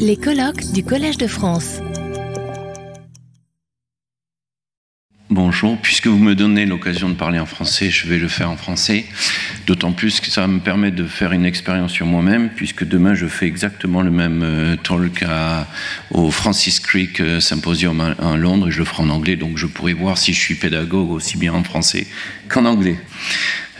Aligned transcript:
Les 0.00 0.16
colloques 0.16 0.72
du 0.72 0.82
Collège 0.82 1.18
de 1.18 1.28
France. 1.28 1.78
Bonjour, 5.30 5.78
puisque 5.78 6.08
vous 6.08 6.18
me 6.18 6.34
donnez 6.34 6.66
l'occasion 6.66 7.08
de 7.08 7.14
parler 7.14 7.38
en 7.38 7.46
français, 7.46 7.88
je 7.90 8.08
vais 8.08 8.18
le 8.18 8.26
faire 8.26 8.50
en 8.50 8.56
français. 8.56 9.04
D'autant 9.66 9.92
plus 9.92 10.20
que 10.20 10.30
ça 10.30 10.46
me 10.48 10.58
permet 10.58 10.90
de 10.90 11.04
faire 11.04 11.32
une 11.32 11.44
expérience 11.44 11.92
sur 11.92 12.06
moi-même, 12.06 12.50
puisque 12.50 12.84
demain 12.84 13.14
je 13.14 13.26
fais 13.26 13.46
exactement 13.46 14.02
le 14.02 14.10
même 14.10 14.42
euh, 14.42 14.76
talk 14.76 15.24
au 16.10 16.30
Francis 16.30 16.80
Crick 16.80 17.20
euh, 17.20 17.38
Symposium 17.38 18.00
à, 18.00 18.36
Londres, 18.36 18.68
et 18.68 18.70
je 18.72 18.78
le 18.78 18.84
ferai 18.84 19.04
en 19.04 19.10
anglais, 19.10 19.36
donc 19.36 19.58
je 19.58 19.66
pourrai 19.66 19.92
voir 19.92 20.18
si 20.18 20.32
je 20.32 20.40
suis 20.40 20.56
pédagogue 20.56 21.10
aussi 21.10 21.36
bien 21.38 21.54
en 21.54 21.62
français 21.62 22.06
qu'en 22.48 22.64
anglais. 22.64 22.98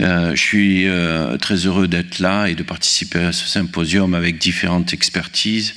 Euh, 0.01 0.35
je 0.35 0.41
suis 0.41 0.89
euh, 0.89 1.37
très 1.39 1.67
heureux 1.67 1.89
d'être 1.89 2.19
là 2.19 2.47
et 2.47 2.55
de 2.55 2.63
participer 2.63 3.21
à 3.21 3.33
ce 3.33 3.47
symposium 3.47 4.15
avec 4.15 4.39
différentes 4.39 4.93
expertises. 4.93 5.75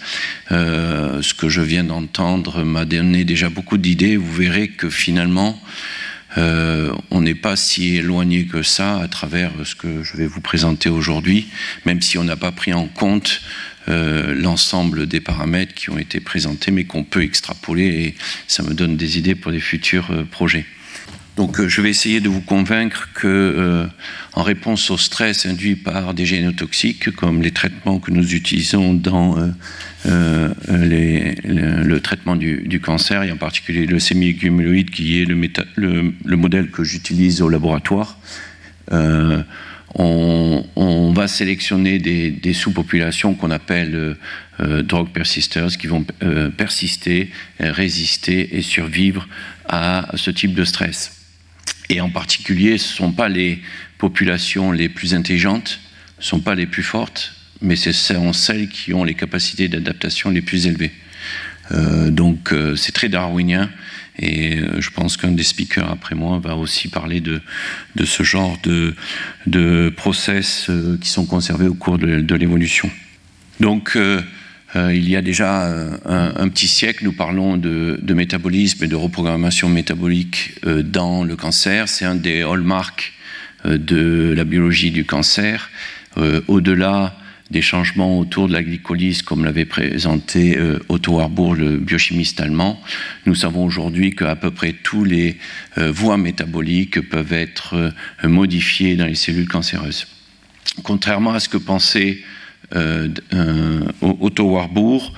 Euh, 0.52 1.22
ce 1.22 1.34
que 1.34 1.48
je 1.48 1.62
viens 1.62 1.84
d'entendre 1.84 2.64
m'a 2.64 2.86
donné 2.86 3.24
déjà 3.24 3.50
beaucoup 3.50 3.78
d'idées. 3.78 4.18
Vous 4.18 4.34
verrez 4.34 4.70
que 4.70 4.90
finalement, 4.90 5.62
on 6.38 7.22
n'est 7.22 7.36
pas 7.36 7.58
si 7.58 7.96
éloigné 7.98 8.46
que 8.46 8.62
ça 8.62 9.00
à 9.00 9.08
travers 9.10 9.52
ce 9.66 9.76
que 9.76 10.04
je 10.04 10.16
vais 10.16 10.28
vous 10.28 10.40
présenter 10.40 10.88
aujourd'hui, 10.88 11.48
même 11.86 12.02
si 12.02 12.18
on 12.18 12.24
n'a 12.24 12.38
pas 12.38 12.54
pris 12.54 12.72
en 12.72 12.86
compte 12.86 13.42
l'ensemble 13.88 15.06
des 15.06 15.20
paramètres 15.20 15.74
qui 15.74 15.90
ont 15.90 15.98
été 15.98 16.22
présentés, 16.22 16.72
mais 16.72 16.86
qu'on 16.86 17.04
peut 17.04 17.24
extrapoler 17.24 17.88
et 17.88 18.16
ça 18.48 18.64
me 18.64 18.74
donne 18.74 18.96
des 18.96 19.18
idées 19.18 19.36
pour 19.36 19.52
des 19.52 19.60
futurs 19.60 20.08
projets. 20.32 20.66
Donc 21.40 21.58
euh, 21.62 21.70
je 21.70 21.80
vais 21.80 21.90
essayer 21.90 22.20
de 22.20 22.28
vous 22.28 22.42
convaincre 22.42 23.08
que, 23.14 23.26
euh, 23.26 23.86
en 24.34 24.44
réponse 24.44 24.92
au 24.92 24.98
stress 24.98 25.46
induit 25.46 25.78
par 25.78 26.14
des 26.14 26.26
génotoxiques, 26.26 27.12
comme 27.12 27.42
les 27.42 27.52
traitements 27.52 28.00
que 28.00 28.12
nous 28.12 28.36
utilisons 28.36 28.94
dans 28.94 29.38
euh, 30.06 30.50
le, 30.68 31.98
traitement 32.00 32.36
du, 32.36 32.82
cancer, 32.82 33.24
et 33.24 33.32
en 33.32 33.38
particulier 33.38 33.86
le 33.86 34.00
sémi 34.00 34.36
qui 34.36 35.22
est 35.22 35.26
le, 35.26 36.36
modèle 36.36 36.72
que 36.72 36.84
j'utilise 36.84 37.42
au 37.42 37.48
laboratoire, 37.48 38.18
on, 39.96 41.14
va 41.16 41.28
sélectionner 41.30 42.00
des, 42.00 42.54
sous-populations 42.54 43.34
qu'on 43.34 43.52
appelle 43.52 44.18
drug 44.60 45.08
persisters, 45.14 45.78
qui 45.80 45.88
vont 45.88 46.06
persister, 46.58 47.30
résister 47.62 48.58
et 48.58 48.62
survivre 48.62 49.26
à 49.70 50.10
ce 50.16 50.32
type 50.32 50.54
de 50.54 50.66
stress. 50.66 51.19
Et 51.90 52.02
en 52.02 52.10
particulier, 52.10 52.78
ce 52.78 52.94
ne 52.94 52.98
sont 52.98 53.12
pas 53.12 53.30
les 53.30 53.62
populations 53.98 54.72
les 54.72 54.90
plus 54.90 55.14
intelligentes, 55.14 55.80
ce 56.20 56.26
ne 56.26 56.30
sont 56.30 56.40
pas 56.40 56.56
les 56.56 56.68
plus 56.68 56.84
fortes, 56.84 57.34
mais 57.62 57.76
ce 57.76 57.92
sont 57.92 58.34
celles 58.34 58.70
qui 58.70 58.94
ont 58.94 59.04
les 59.04 59.16
capacités 59.16 59.68
d'adaptation 59.68 60.30
les 60.30 60.42
plus 60.42 60.68
élevées. 60.68 60.92
Euh, 61.72 62.10
donc 62.10 62.52
euh, 62.52 62.76
c'est 62.76 62.92
très 62.92 63.10
darwinien 63.10 63.70
et 64.18 64.58
euh, 64.58 64.82
je 64.82 64.90
pense 64.90 65.18
qu'un 65.18 65.32
des 65.32 65.44
speakers 65.44 65.90
après 65.92 66.16
moi 66.16 66.40
va 66.40 66.56
aussi 66.56 66.88
parler 66.88 67.22
de, 67.22 67.42
ce 68.04 68.24
genre 68.24 68.58
de, 68.64 68.96
de 69.46 69.94
process 69.96 70.72
qui 71.00 71.10
sont 71.10 71.26
conservés 71.26 71.68
au 71.68 71.76
cours 71.76 71.98
de, 71.98 72.22
de 72.22 72.36
l'évolution. 72.36 72.90
Donc 73.60 73.98
euh, 74.76 74.94
il 74.94 75.10
y 75.10 75.16
a 75.16 75.22
déjà 75.22 75.64
euh, 75.64 75.98
un, 76.06 76.48
petit 76.50 76.68
siècle, 76.68 77.04
nous 77.04 77.12
parlons 77.12 77.58
de, 77.58 78.14
métabolisme 78.14 78.84
et 78.84 78.88
de 78.88 78.96
reprogrammation 78.96 79.70
métabolique 79.70 80.56
euh, 80.66 80.84
dans 80.84 81.24
le 81.24 81.36
cancer. 81.36 81.90
C'est 81.90 82.06
un 82.06 82.16
des 82.16 82.42
hallmarks 82.44 83.14
de 83.66 84.34
la 84.36 84.46
biologie 84.46 84.92
du 84.92 85.04
cancer. 85.04 85.70
Au-delà 86.48 87.18
des 87.52 87.62
changements 87.62 88.18
autour 88.18 88.48
de 88.48 88.54
la 88.54 88.64
glycolyse, 88.64 89.22
comme 89.22 89.44
l'avait 89.44 89.66
présenté 89.66 90.58
Otto 90.88 91.18
Warburg, 91.18 91.58
le 91.58 91.78
biochimiste 91.78 92.40
allemand, 92.40 92.82
nous 93.26 93.36
savons 93.36 93.66
aujourd'hui 93.66 94.16
qu'à 94.16 94.38
peu 94.38 94.52
près 94.52 94.72
tous 94.72 95.04
les 95.04 95.38
voies 95.76 96.18
métaboliques 96.18 97.02
peuvent 97.10 97.34
être 97.34 97.94
modifiées 98.24 98.96
dans 98.96 99.08
les 99.08 99.16
cellules 99.16 99.50
cancéreuses. 99.50 100.08
Contrairement 100.84 101.34
à 101.34 101.42
ce 101.42 101.50
que 101.50 101.58
pensait 101.58 102.20
euh, 102.20 102.39
Otto 102.72 104.44
Warburg, 104.44 105.12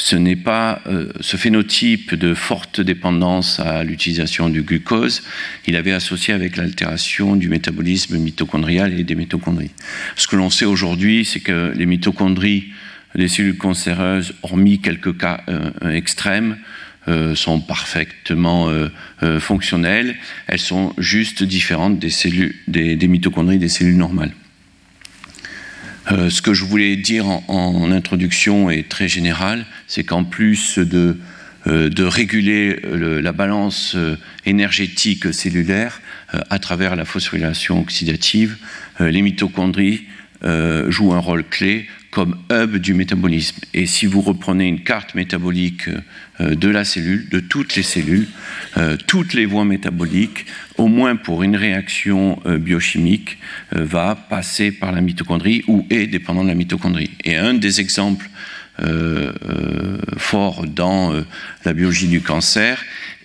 ce 0.00 0.16
n'est 0.16 0.36
pas 0.36 0.80
euh, 0.86 1.12
ce 1.20 1.36
phénotype 1.36 2.14
de 2.14 2.34
forte 2.34 2.80
dépendance 2.80 3.60
à 3.60 3.84
l'utilisation 3.84 4.48
du 4.48 4.62
glucose, 4.62 5.22
il 5.66 5.76
avait 5.76 5.92
associé 5.92 6.32
avec 6.32 6.56
l'altération 6.56 7.36
du 7.36 7.48
métabolisme 7.48 8.16
mitochondrial 8.16 8.98
et 8.98 9.04
des 9.04 9.14
mitochondries. 9.14 9.70
Ce 10.16 10.26
que 10.26 10.36
l'on 10.36 10.48
sait 10.50 10.64
aujourd'hui, 10.64 11.24
c'est 11.24 11.40
que 11.40 11.72
les 11.76 11.86
mitochondries 11.86 12.72
des 13.14 13.28
cellules 13.28 13.58
cancéreuses, 13.58 14.34
hormis 14.42 14.80
quelques 14.80 15.16
cas 15.18 15.42
euh, 15.48 15.90
extrêmes, 15.90 16.56
sont 17.34 17.60
parfaitement 17.60 18.68
fonctionnelles. 19.40 20.14
Elles 20.46 20.60
sont 20.60 20.92
juste 20.96 21.42
différentes 21.42 21.98
des, 21.98 22.94
des 22.94 23.08
mitochondries 23.08 23.58
des 23.58 23.70
cellules 23.70 23.96
normales. 23.96 24.30
Euh, 26.10 26.30
ce 26.30 26.42
que 26.42 26.54
je 26.54 26.64
voulais 26.64 26.96
dire 26.96 27.26
en, 27.26 27.92
introduction 27.92 28.70
est 28.70 28.88
très 28.88 29.08
général, 29.08 29.66
c'est 29.86 30.04
qu'en 30.04 30.24
plus 30.24 30.78
de, 30.78 31.18
euh, 31.66 31.90
réguler 31.98 32.80
la 32.84 33.32
balance 33.32 33.94
euh, 33.94 34.16
énergétique 34.46 35.32
cellulaire 35.32 36.00
à 36.48 36.58
travers 36.58 36.96
la 36.96 37.04
phosphorylation 37.04 37.80
oxydative, 37.80 38.56
les 39.00 39.20
mitochondries 39.20 40.06
jouent 40.42 41.12
un 41.12 41.18
rôle 41.18 41.42
clé 41.42 41.88
comme 42.10 42.36
hub 42.50 42.76
du 42.76 42.94
métabolisme. 42.94 43.60
Et 43.72 43.86
si 43.86 44.06
vous 44.06 44.20
reprenez 44.20 44.66
une 44.66 44.82
carte 44.82 45.14
métabolique 45.14 45.88
euh, 46.40 46.54
de 46.54 46.68
la 46.68 46.84
cellule, 46.84 47.28
de 47.28 47.38
toutes 47.38 47.76
les 47.76 47.82
cellules, 47.82 48.26
euh, 48.76 48.96
toutes 49.06 49.32
les 49.32 49.46
voies 49.46 49.64
métaboliques, 49.64 50.46
au 50.76 50.88
moins 50.88 51.14
pour 51.16 51.42
une 51.42 51.56
réaction 51.56 52.40
euh, 52.46 52.58
biochimique, 52.58 53.38
va 53.72 54.16
passer 54.16 54.72
par 54.72 54.92
la 54.92 55.00
mitochondrie 55.00 55.62
ou 55.68 55.86
est 55.90 56.06
dépendant 56.06 56.42
de 56.42 56.48
la 56.48 56.54
mitochondrie. 56.54 57.10
Et 57.24 57.36
un 57.36 57.54
des 57.54 57.80
exemples 57.80 58.28
forts 60.16 60.64
dans 60.66 61.12
la 61.66 61.74
biologie 61.74 62.08
du 62.08 62.22
cancer 62.22 62.82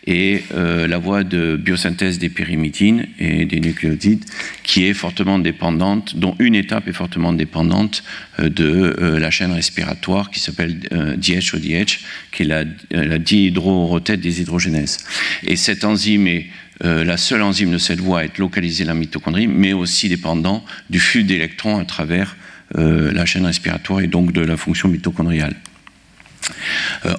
et 0.08 0.44
euh, 0.54 0.88
la 0.88 0.98
voie 0.98 1.24
de 1.24 1.56
biosynthèse 1.56 2.20
des 2.20 2.30
pyrimidines 2.30 3.08
et 3.18 3.46
des 3.46 3.60
nucléotides 3.60 4.24
qui 4.64 4.86
est 4.86 4.94
fortement 4.94 5.40
dépendante, 5.40 6.16
dont 6.16 6.36
une 6.40 6.56
étape 6.56 6.88
est 6.88 6.94
fortement 6.94 7.34
dépendante 7.34 8.04
euh, 8.40 8.50
de 8.50 8.96
euh, 9.00 9.20
la 9.20 9.32
chaîne 9.32 9.52
respiratoire 9.52 10.30
qui 10.30 10.40
s'appelle 10.40 10.80
DHODH, 10.80 12.00
qui 12.32 12.44
est 12.44 12.46
la, 12.46 12.64
la 12.92 13.18
dihydroorothète 13.18 14.22
deshydrogénèse. 14.22 15.00
Et 15.44 15.56
cette 15.56 15.84
enzyme 15.84 16.28
est 16.28 16.48
la 16.82 17.16
seule 17.16 17.42
enzyme 17.42 17.72
de 17.72 17.78
cette 17.78 18.02
voie 18.02 18.20
à 18.20 18.24
être 18.26 18.38
localisée 18.38 18.84
dans 18.84 18.92
la 18.92 19.00
mitochondrie, 19.00 19.48
mais 19.48 19.72
aussi 19.72 20.10
dépendant 20.10 20.66
du 20.90 21.00
flux 21.00 21.24
d'électrons 21.24 21.80
à 21.80 21.86
travers 21.86 22.36
la 22.76 23.26
chaîne 23.26 23.46
respiratoire 23.46 24.02
et 24.02 24.08
donc 24.08 24.34
de 24.34 24.42
la 24.42 24.58
fonction 24.58 24.90
mitochondriale. 24.90 25.56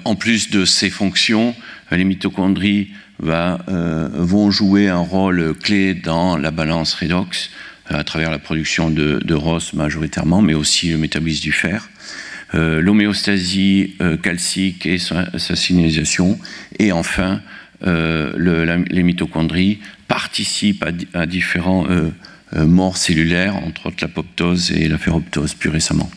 en 0.05 0.13
plus 0.13 0.51
de 0.51 0.63
ces 0.63 0.91
fonctions, 0.91 1.55
les 1.95 2.03
mitochondries 2.03 2.89
euh, 3.23 4.09
vont 4.13 4.51
jouer 4.51 4.89
un 4.89 4.99
rôle 4.99 5.55
clé 5.55 5.95
dans 5.95 6.37
la 6.37 6.51
balance 6.51 6.93
redox 6.93 7.49
euh, 7.91 7.97
à 7.97 8.03
travers 8.03 8.29
la 8.29 8.37
production 8.37 8.91
de, 8.91 9.33
ROS 9.33 9.73
majoritairement, 9.73 10.41
mais 10.41 10.53
aussi 10.53 10.91
le 10.91 10.97
métabolisme 10.97 11.41
du 11.43 11.51
fer. 11.51 11.89
Euh, 12.53 12.79
l'homéostasie 12.79 13.95
calcique 14.21 14.85
et 14.85 14.99
sa, 14.99 15.55
signalisation, 15.55 16.39
et 16.79 16.91
enfin 16.91 17.41
les 17.85 19.03
mitochondries 19.03 19.79
participent 20.07 20.85
à, 21.13 21.25
différents 21.25 21.85
morts 22.55 22.97
cellulaires, 22.97 23.55
entre 23.55 23.87
autres 23.87 23.97
l'apoptose 24.01 24.71
et 24.71 24.87
la 24.87 24.97
ferroptose 24.97 25.53
plus 25.53 25.69
récemment. 25.69 26.09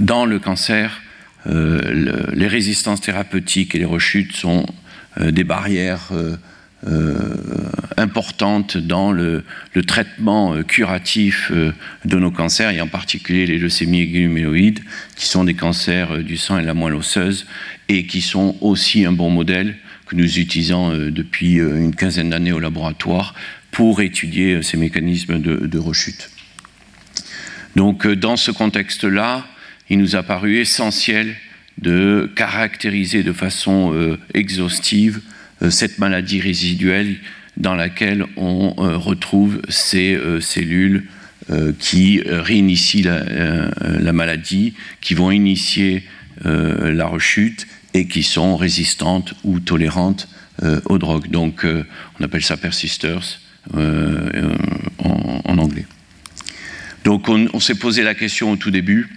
Dans 0.00 0.26
le 0.26 0.38
cancer, 0.38 1.03
euh, 1.46 2.30
les 2.32 2.46
résistances 2.46 3.00
thérapeutiques 3.00 3.74
et 3.74 3.78
les 3.78 3.84
rechutes 3.84 4.32
sont 4.32 4.66
euh, 5.20 5.30
des 5.30 5.44
barrières 5.44 6.10
euh, 6.12 6.36
importantes 7.96 8.76
dans 8.76 9.12
le, 9.12 9.44
traitement 9.86 10.62
curatif 10.62 11.50
de 12.04 12.18
nos 12.18 12.30
cancers, 12.30 12.70
et 12.70 12.80
en 12.82 12.88
particulier 12.88 13.46
les 13.46 13.58
leucémies 13.58 14.02
aiguës 14.02 14.74
qui 15.16 15.26
sont 15.26 15.44
des 15.44 15.54
cancers 15.54 16.18
du 16.18 16.36
sang 16.36 16.58
et 16.58 16.62
de 16.62 16.66
la 16.66 16.74
moelle 16.74 16.94
osseuse, 16.94 17.46
et 17.88 18.06
qui 18.06 18.20
sont 18.20 18.56
aussi 18.60 19.06
un 19.06 19.12
bon 19.12 19.30
modèle 19.30 19.76
que 20.06 20.14
nous 20.14 20.38
utilisons 20.38 20.90
depuis 21.10 21.54
une 21.54 21.94
quinzaine 21.94 22.28
d'années 22.28 22.52
au 22.52 22.60
laboratoire 22.60 23.34
pour 23.70 24.02
étudier 24.02 24.62
ces 24.62 24.76
mécanismes 24.76 25.40
de, 25.40 25.66
de 25.66 25.78
rechute. 25.78 26.28
Donc 27.76 28.06
dans 28.06 28.36
ce 28.36 28.50
contexte-là, 28.50 29.46
il 29.90 29.98
nous 29.98 30.16
a 30.16 30.22
paru 30.22 30.58
essentiel 30.58 31.36
de 31.78 32.30
caractériser 32.36 33.22
de 33.22 33.32
façon 33.32 33.92
euh, 33.94 34.18
exhaustive 34.32 35.20
euh, 35.62 35.70
cette 35.70 35.98
maladie 35.98 36.40
résiduelle 36.40 37.16
dans 37.56 37.74
laquelle 37.74 38.24
on 38.36 38.74
euh, 38.78 38.96
retrouve 38.96 39.60
ces 39.68 40.18
cellules 40.40 41.04
qui 41.78 42.22
réinitient 42.24 43.02
la, 43.04 44.12
maladie, 44.14 44.72
qui 45.02 45.12
vont 45.12 45.30
initier 45.30 46.02
la 46.42 47.06
rechute 47.06 47.66
et 47.92 48.08
qui 48.08 48.22
sont 48.22 48.56
résistantes 48.56 49.34
ou 49.44 49.60
tolérantes 49.60 50.26
aux 50.86 50.96
drogues. 50.96 51.30
Donc 51.30 51.66
on 52.18 52.24
appelle 52.24 52.42
ça 52.42 52.56
persisters 52.56 53.40
en, 53.74 55.58
anglais. 55.58 55.84
Donc 57.04 57.28
on 57.28 57.60
s'est 57.60 57.74
posé 57.74 58.02
la 58.02 58.14
question 58.14 58.52
au 58.52 58.56
tout 58.56 58.70
début 58.70 59.10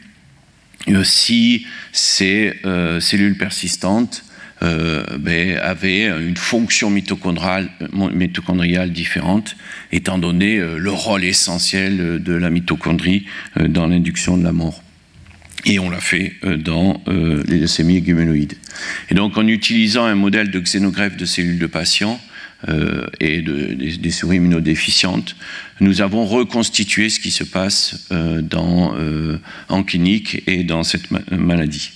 si 1.04 1.66
ces 1.92 2.54
cellules 3.00 3.38
persistantes 3.38 4.24
euh, 4.64 5.04
ben, 5.20 5.58
avait 5.58 6.08
une 6.08 6.36
fonction 6.36 6.90
mitochondriale, 6.90 7.70
mitochondriale 7.94 8.92
différente, 8.92 9.56
étant 9.92 10.18
donné 10.18 10.58
euh, 10.58 10.80
le 10.80 10.90
rôle 10.90 11.24
essentiel 11.24 12.24
de 12.24 12.34
la 12.34 12.50
mitochondrie 12.50 13.28
euh, 13.58 13.68
dans 13.68 13.86
l'induction 13.86 14.36
de 14.36 14.44
la 14.44 14.54
mort. 14.54 14.82
Et 15.66 15.78
on 15.78 15.90
l'a 15.90 16.00
fait 16.00 16.34
dans 16.44 17.02
les 17.08 17.60
leucémies 17.60 18.00
gumenoïdes. 18.02 18.54
Et 19.10 19.16
donc, 19.16 19.38
en 19.38 19.46
utilisant 19.48 20.06
un 20.06 20.16
modèle 20.16 20.50
de 20.50 20.60
xénogreffe 20.60 21.18
de 21.18 21.26
cellules 21.26 21.60
de 21.60 21.66
patients, 21.66 22.22
et 23.20 23.42
de, 23.42 23.74
des, 23.74 24.12
souris 24.12 24.38
immunodéficientes, 24.38 25.36
nous 25.80 26.02
avons 26.02 26.26
reconstitué 26.26 27.10
ce 27.10 27.20
qui 27.20 27.32
se 27.32 27.44
passe 27.44 28.10
dans, 28.10 28.96
en 29.70 29.84
clinique 29.84 30.42
et 30.48 30.64
dans 30.64 30.84
cette 30.84 31.12
maladie 31.32 31.92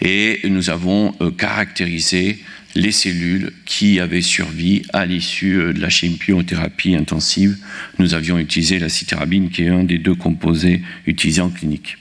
et 0.00 0.40
nous 0.44 0.70
avons 0.70 1.14
euh, 1.20 1.30
caractérisé 1.30 2.38
les 2.74 2.92
cellules 2.92 3.52
qui 3.66 4.00
avaient 4.00 4.22
survécu 4.22 4.82
à 4.92 5.04
l'issue 5.04 5.58
euh, 5.58 5.72
de 5.72 5.80
la 5.80 5.90
chimiothérapie 5.90 6.94
intensive. 6.94 7.58
Nous 7.98 8.14
avions 8.14 8.38
utilisé 8.38 8.78
la 8.78 8.88
citérabine, 8.88 9.50
qui 9.50 9.64
est 9.64 9.68
un 9.68 9.84
des 9.84 9.98
deux 9.98 10.14
composés 10.14 10.80
utilisés 11.06 11.42
en 11.42 11.50
clinique. 11.50 11.98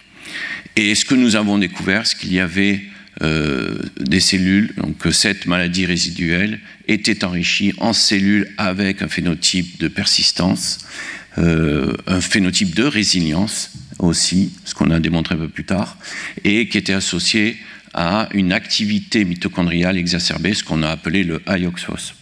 Et 0.75 0.95
ce 0.95 1.03
que 1.03 1.15
nous 1.15 1.35
avons 1.35 1.57
découvert, 1.57 2.07
c'est 2.07 2.17
qu'il 2.17 2.33
y 2.33 2.39
avait 2.39 2.75
euh, 2.75 2.79
des 3.21 4.19
cellules, 4.19 4.73
donc 4.77 4.95
cette 5.11 5.45
maladie 5.45 5.85
résiduelle 5.85 6.59
était 6.87 7.25
enrichie 7.25 7.73
en 7.77 7.91
cellules 7.91 8.49
avec 8.57 9.01
un 9.01 9.09
phénotype 9.09 9.79
de 9.79 9.89
persistance, 9.89 10.79
un 11.35 12.21
phénotype 12.21 12.75
de 12.75 12.83
résilience 12.83 13.71
aussi, 13.99 14.53
ce 14.63 14.73
qu'on 14.73 14.89
a 14.91 14.99
démontré 14.99 15.35
un 15.35 15.39
peu 15.39 15.49
plus 15.49 15.65
tard, 15.65 15.97
et 16.43 16.69
qui 16.69 16.77
était 16.77 16.93
associé 16.93 17.57
à 17.93 18.29
une 18.33 18.53
activité 18.53 19.25
mitochondriale 19.25 19.97
exacerbée, 19.97 20.53
ce 20.53 20.63
qu'on 20.63 20.83
a 20.83 20.89
appelé 20.89 21.23
le 21.23 21.41
IOXOS. 21.47 22.13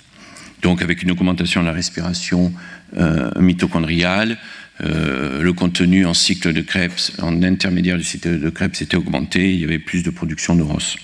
Donc 0.62 0.82
avec 0.82 1.04
une 1.04 1.12
augmentation 1.12 1.62
de 1.62 1.68
la 1.68 1.74
respiration 1.74 2.54
euh, 2.98 3.30
mitochondriale, 3.40 4.38
euh, 4.82 5.42
le 5.42 5.54
contenu 5.54 6.06
en 6.06 6.14
cycle 6.14 6.54
de 6.54 6.62
Krebs, 6.62 7.14
en 7.20 7.42
intermédiaire 7.42 7.98
du 7.98 8.04
cycle 8.04 8.40
de 8.40 8.50
Krebs 8.50 8.82
était 8.82 8.98
augmenté, 8.98 9.54
il 9.54 9.60
y 9.60 9.64
avait 9.64 9.80
plus 9.80 10.04
de 10.04 10.10
production 10.10 10.56
de 10.56 10.62
ROS. 10.62 10.98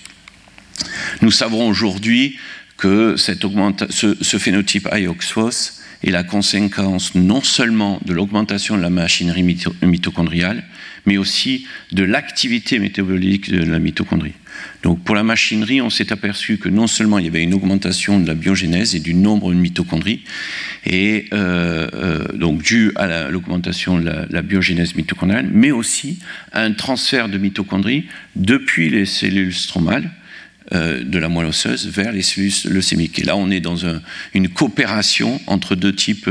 Nous 1.22 1.30
savons 1.30 1.68
aujourd'hui 1.68 2.38
que 2.76 3.16
cette 3.16 3.44
ce, 3.90 4.16
ce, 4.20 4.38
phénotype 4.38 4.88
IOXOS 4.92 5.80
est 6.02 6.10
la 6.10 6.24
conséquence 6.24 7.14
non 7.14 7.42
seulement 7.42 8.00
de 8.04 8.12
l'augmentation 8.12 8.76
de 8.76 8.82
la 8.82 8.90
machinerie 8.90 9.56
mitochondriale, 9.82 10.64
mais 11.06 11.16
aussi 11.16 11.66
de 11.92 12.02
l'activité 12.02 12.78
métabolique 12.78 13.50
de 13.50 13.62
la 13.64 13.78
mitochondrie. 13.78 14.34
Donc 14.82 15.02
pour 15.02 15.14
la 15.14 15.22
machinerie, 15.22 15.80
on 15.80 15.90
s'est 15.90 16.12
aperçu 16.12 16.58
que 16.58 16.68
non 16.68 16.86
seulement 16.86 17.18
il 17.18 17.24
y 17.24 17.28
avait 17.28 17.42
une 17.42 17.54
augmentation 17.54 18.20
de 18.20 18.26
la 18.26 18.34
biogénèse 18.34 18.94
et 18.94 19.00
du 19.00 19.14
nombre 19.14 19.52
de 19.52 19.58
mitochondries, 19.58 20.22
et 20.84 21.26
euh, 21.32 21.88
euh, 21.94 22.36
donc 22.36 22.62
dû 22.62 22.92
à 22.96 23.28
l'augmentation 23.30 23.98
de 23.98 24.10
la, 24.28 24.42
biogénèse 24.42 24.94
mitochondriale, 24.94 25.48
mais 25.52 25.70
aussi 25.70 26.18
un 26.52 26.72
transfert 26.72 27.28
de 27.28 27.38
mitochondries 27.38 28.04
depuis 28.36 28.90
les 28.90 29.06
cellules 29.06 29.54
stromales 29.54 30.10
euh, 30.72 31.02
de 31.02 31.18
la 31.18 31.28
moelle 31.28 31.46
osseuse 31.46 31.88
vers 31.88 32.12
les 32.12 32.22
cellules 32.22 32.52
leucémiques. 32.66 33.18
Et 33.18 33.24
là, 33.24 33.36
on 33.36 33.50
est 33.50 33.60
dans 33.60 33.86
une 34.34 34.48
coopération 34.48 35.40
entre 35.46 35.74
deux 35.74 35.94
types 35.94 36.28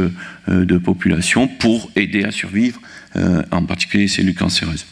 de 0.48 0.78
populations 0.78 1.48
pour 1.48 1.92
aider 1.96 2.24
à 2.24 2.32
survivre, 2.32 2.80
en 3.16 3.66
particulier 3.66 4.04
les 4.04 4.10
cellules 4.10 4.36
cancéreuses. 4.36 4.86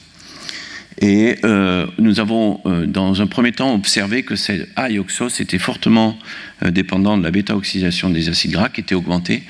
Et 1.01 1.37
euh, 1.43 1.87
nous 1.97 2.19
avons, 2.19 2.61
euh, 2.65 2.85
dans 2.85 3.21
un 3.21 3.27
premier 3.27 3.51
temps, 3.51 3.73
observé 3.73 4.23
que 4.23 4.35
cette 4.35 4.69
A-ioxos 4.75 5.39
était 5.39 5.57
fortement 5.57 6.17
euh, 6.63 6.69
dépendant 6.69 7.17
de 7.17 7.23
la 7.23 7.31
bêta-oxydation 7.31 8.11
des 8.11 8.29
acides 8.29 8.51
gras 8.51 8.69
qui 8.69 8.81
était 8.81 8.95
augmentée, 8.95 9.43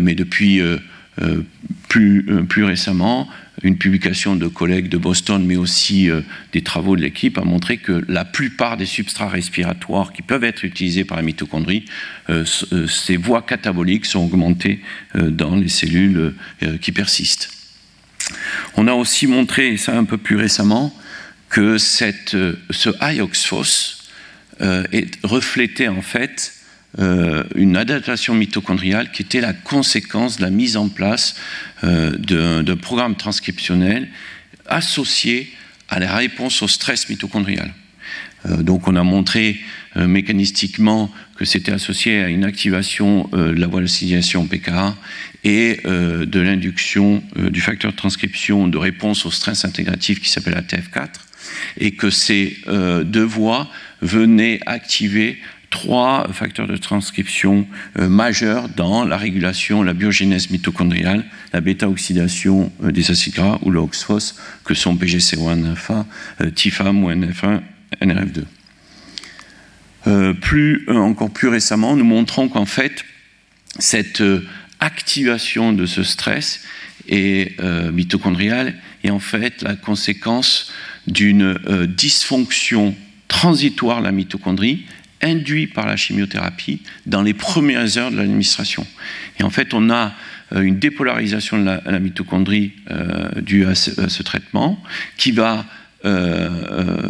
mais 0.00 0.14
depuis 0.14 0.60
plus, 1.88 2.26
plus, 2.48 2.64
récemment, 2.64 3.28
une 3.64 3.76
publication 3.76 4.36
de 4.36 4.46
collègues 4.46 4.88
de 4.88 4.98
Boston, 4.98 5.44
mais 5.44 5.56
aussi 5.56 6.08
des 6.52 6.62
travaux 6.62 6.94
de 6.94 7.00
l'équipe, 7.00 7.38
a 7.38 7.44
montré 7.44 7.78
que 7.78 8.04
la 8.08 8.24
plupart 8.24 8.76
des 8.76 8.86
substrats 8.86 9.28
respiratoires 9.28 10.12
qui 10.12 10.22
peuvent 10.22 10.44
être 10.44 10.64
utilisés 10.64 11.02
par 11.02 11.16
la 11.16 11.24
mitochondrie, 11.24 11.86
ces 12.86 13.16
voies 13.16 13.42
cataboliques 13.42 14.06
sont 14.06 14.24
augmentées 14.24 14.80
dans 15.14 15.56
les 15.56 15.68
cellules 15.68 16.34
qui 16.80 16.92
persistent. 16.92 17.53
On 18.76 18.88
a 18.88 18.92
aussi 18.92 19.26
montré, 19.26 19.76
ça 19.76 19.96
un 19.96 20.04
peu 20.04 20.18
plus 20.18 20.36
récemment, 20.36 20.92
que 21.48 21.76
euh, 21.76 22.56
ce 22.70 23.14
IOXFOS 23.14 24.02
euh, 24.60 24.84
reflétait 25.22 25.88
en 25.88 26.02
fait 26.02 26.52
euh, 26.98 27.44
une 27.54 27.76
adaptation 27.76 28.34
mitochondriale 28.34 29.12
qui 29.12 29.22
était 29.22 29.40
la 29.40 29.52
conséquence 29.52 30.38
de 30.38 30.42
la 30.42 30.50
mise 30.50 30.76
en 30.76 30.88
place 30.88 31.36
d'un 31.82 32.76
programme 32.80 33.14
transcriptionnel 33.14 34.08
associé 34.66 35.52
à 35.88 36.00
la 36.00 36.14
réponse 36.16 36.62
au 36.62 36.68
stress 36.68 37.08
mitochondrial. 37.08 37.72
donc 38.48 38.88
on 38.88 38.96
a 38.96 39.02
montré 39.02 39.60
mécanistiquement 39.96 41.10
que 41.36 41.44
c'était 41.44 41.72
associé 41.72 42.22
à 42.22 42.28
une 42.28 42.44
activation 42.44 43.28
de 43.32 43.52
la 43.52 43.66
voie 43.66 43.82
de 43.82 44.46
PKA 44.46 44.96
et 45.44 45.80
euh, 45.84 46.24
de 46.24 46.40
l'induction 46.40 47.22
euh, 47.38 47.50
du 47.50 47.60
facteur 47.60 47.92
de 47.92 47.96
transcription 47.96 48.66
de 48.66 48.78
réponse 48.78 49.26
au 49.26 49.30
stress 49.30 49.64
intégratif 49.64 50.20
qui 50.20 50.30
s'appelle 50.30 50.54
ATF4, 50.54 51.08
et 51.78 51.92
que 51.92 52.10
ces 52.10 52.56
euh, 52.66 53.04
deux 53.04 53.24
voies 53.24 53.68
venaient 54.00 54.60
activer 54.66 55.38
trois 55.68 56.28
facteurs 56.32 56.68
de 56.68 56.76
transcription 56.76 57.66
majeurs 57.98 58.68
dans 58.68 59.04
la 59.04 59.16
régulation, 59.16 59.82
la 59.82 59.92
biogénèse 59.92 60.50
mitochondriale, 60.50 61.24
la 61.52 61.60
bêta-oxydation 61.60 62.70
des 62.80 63.10
acides 63.10 63.34
gras 63.34 63.58
ou 63.62 63.72
le 63.72 63.80
OXPHOS, 63.80 64.36
que 64.64 64.72
sont 64.74 64.94
PGC1-alpha, 64.94 66.06
TIFAM 66.54 67.02
ou 67.02 67.10
NF1, 67.10 67.60
NRF2. 68.00 68.44
plus, 70.36 70.84
encore 70.88 71.30
plus 71.30 71.48
récemment, 71.48 71.96
nous 71.96 72.04
montrons 72.04 72.48
qu'en 72.48 72.66
fait, 72.66 73.04
cette 73.80 74.22
activation 74.84 75.72
de 75.72 75.86
ce 75.86 76.02
stress 76.02 76.60
et 77.08 77.52
euh, 77.60 77.90
mitochondrial 77.90 78.74
est 79.02 79.10
en 79.10 79.18
fait 79.18 79.62
la 79.62 79.76
conséquence 79.76 80.72
d'une 81.06 81.58
euh, 81.66 81.86
dysfonction 81.86 82.94
transitoire 83.28 84.00
de 84.00 84.04
la 84.04 84.12
mitochondrie 84.12 84.84
induite 85.22 85.72
par 85.72 85.86
la 85.86 85.96
chimiothérapie 85.96 86.82
dans 87.06 87.22
les 87.22 87.32
premières 87.32 87.96
heures 87.96 88.10
de 88.10 88.16
l'administration. 88.16 88.86
Et 89.40 89.42
en 89.42 89.50
fait, 89.50 89.72
on 89.72 89.88
a 89.88 90.12
euh, 90.52 90.60
une 90.60 90.78
dépolarisation 90.78 91.58
de 91.58 91.64
la, 91.64 91.98
mitochondrie 91.98 92.72
due 93.40 93.64
à 93.64 93.74
ce, 93.74 94.22
traitement 94.22 94.82
qui 95.16 95.32
va 95.32 95.64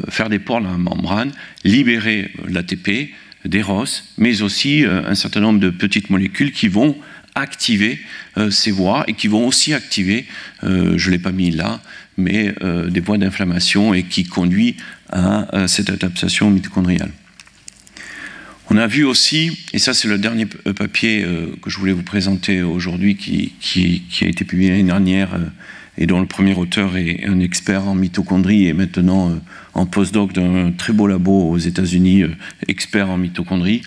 faire 0.08 0.28
des 0.28 0.38
pores 0.38 0.60
dans 0.60 0.70
la 0.70 0.78
membrane, 0.78 1.32
libérer 1.64 2.30
l'ATP, 2.48 3.10
des 3.44 3.60
ROS, 3.60 4.04
mais 4.18 4.40
aussi 4.42 4.84
un 4.86 5.16
certain 5.16 5.40
nombre 5.40 5.58
de 5.58 5.70
petites 5.70 6.10
molécules 6.10 6.52
qui 6.52 6.68
vont 6.68 6.96
activer 7.34 7.98
euh, 8.38 8.50
ces 8.50 8.70
voies 8.70 9.04
et 9.08 9.14
qui 9.14 9.28
vont 9.28 9.46
aussi 9.46 9.74
activer, 9.74 10.26
euh, 10.62 10.96
je 10.96 11.08
ne 11.08 11.12
l'ai 11.12 11.18
pas 11.18 11.32
mis 11.32 11.50
là, 11.50 11.80
mais 12.16 12.54
euh, 12.62 12.88
des 12.88 13.00
voies 13.00 13.18
d'inflammation 13.18 13.92
et 13.94 14.04
qui 14.04 14.24
conduit 14.24 14.76
à, 15.10 15.68
cette 15.68 15.90
adaptation 15.90 16.50
mitochondriale. 16.50 17.10
On 18.70 18.76
a 18.76 18.86
vu 18.86 19.04
aussi, 19.04 19.56
et 19.72 19.78
ça 19.78 19.94
c'est 19.94 20.08
le 20.08 20.18
dernier 20.18 20.46
papier 20.46 21.24
que 21.62 21.70
je 21.70 21.78
voulais 21.78 21.92
vous 21.92 22.02
présenter 22.02 22.62
aujourd'hui 22.62 23.14
qui, 23.14 23.52
qui, 23.60 24.24
a 24.24 24.26
été 24.26 24.44
publié 24.44 24.70
l'année 24.70 24.84
dernière 24.84 25.38
et 25.98 26.06
dont 26.06 26.18
le 26.18 26.26
premier 26.26 26.54
auteur 26.54 26.96
est 26.96 27.26
un 27.26 27.38
expert 27.38 27.86
en 27.86 27.94
mitochondrie 27.94 28.66
et 28.66 28.72
maintenant 28.72 29.38
en 29.74 29.86
postdoc 29.86 30.32
d'un 30.32 30.72
très 30.72 30.92
beau 30.92 31.06
labo 31.06 31.50
aux 31.50 31.58
États-Unis, 31.58 32.24
expert 32.66 33.08
en 33.10 33.18
mitochondrie 33.18 33.82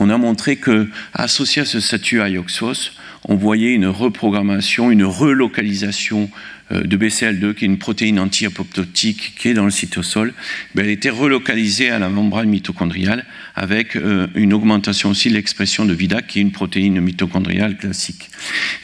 on 0.00 0.08
a 0.08 0.16
montré 0.16 0.56
que, 0.56 0.88
associé 1.14 1.62
à 1.62 1.64
ce 1.66 1.78
statut 1.78 2.20
IOXOS, 2.20 2.92
on 3.28 3.36
voyait 3.36 3.74
une 3.74 3.86
reprogrammation, 3.86 4.90
une 4.90 5.04
relocalisation 5.04 6.30
euh, 6.72 6.80
de 6.80 6.96
BCL2, 6.96 7.52
qui 7.52 7.66
est 7.66 7.68
une 7.68 7.78
protéine 7.78 8.18
anti-apoptotique 8.18 9.34
qui 9.38 9.48
est 9.48 9.54
dans 9.54 9.66
le 9.66 9.70
cytosol, 9.70 10.32
elle 10.76 10.88
était 10.88 11.10
relocalisée 11.10 11.90
à 11.90 11.98
la 11.98 12.08
membrane 12.08 12.48
mitochondriale 12.48 13.26
avec 13.54 13.94
euh, 13.94 14.26
une 14.34 14.54
augmentation 14.54 15.10
aussi 15.10 15.28
de 15.28 15.34
l'expression 15.34 15.84
de 15.84 15.92
VIDAC, 15.92 16.26
qui 16.28 16.38
est 16.38 16.42
une 16.42 16.52
protéine 16.52 16.98
mitochondriale 16.98 17.76
classique. 17.76 18.30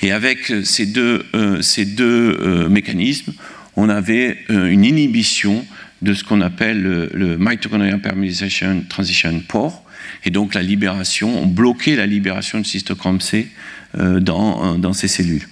Et 0.03 0.13
avec 0.13 0.53
ces 0.65 0.85
deux, 0.85 1.25
ces 1.63 1.87
deux 1.87 2.69
mécanismes, 2.69 3.33
on 3.77 3.89
avait 3.89 4.39
une 4.49 4.85
inhibition 4.85 5.65
de 6.03 6.13
ce 6.13 6.25
qu'on 6.25 6.43
appelle 6.43 6.83
le, 6.83 7.39
mitochondrial 7.39 8.01
permeation 8.01 8.85
transition 8.89 9.41
pore, 9.49 9.86
et 10.25 10.31
donc 10.31 10.55
la 10.55 10.63
libération, 10.63 11.43
on 11.43 11.47
bloquait 11.47 11.97
la 11.97 12.07
libération 12.07 12.61
de 12.61 12.67
cytochrome 12.67 13.21
C 13.21 13.49
dans, 13.95 14.79
dans 14.79 14.93
ces 14.93 15.09
cellules. 15.09 15.47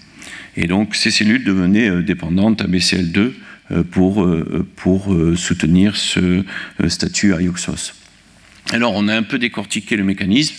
Et 0.56 0.66
donc 0.66 0.94
ces 0.94 1.10
cellules 1.10 1.44
devenaient 1.44 1.88
euh, 1.88 2.02
dépendantes 2.02 2.62
à 2.62 2.66
BCL2 2.66 3.32
euh, 3.70 3.82
pour, 3.82 4.22
euh, 4.22 4.66
pour 4.76 5.14
soutenir 5.36 5.96
ce 5.96 6.44
statut 6.88 7.34
Ioxos. 7.34 7.92
Alors 8.70 8.92
on 8.94 9.08
a 9.08 9.16
un 9.16 9.22
peu 9.22 9.38
décortiqué 9.38 9.96
le 9.96 10.04
mécanisme. 10.04 10.54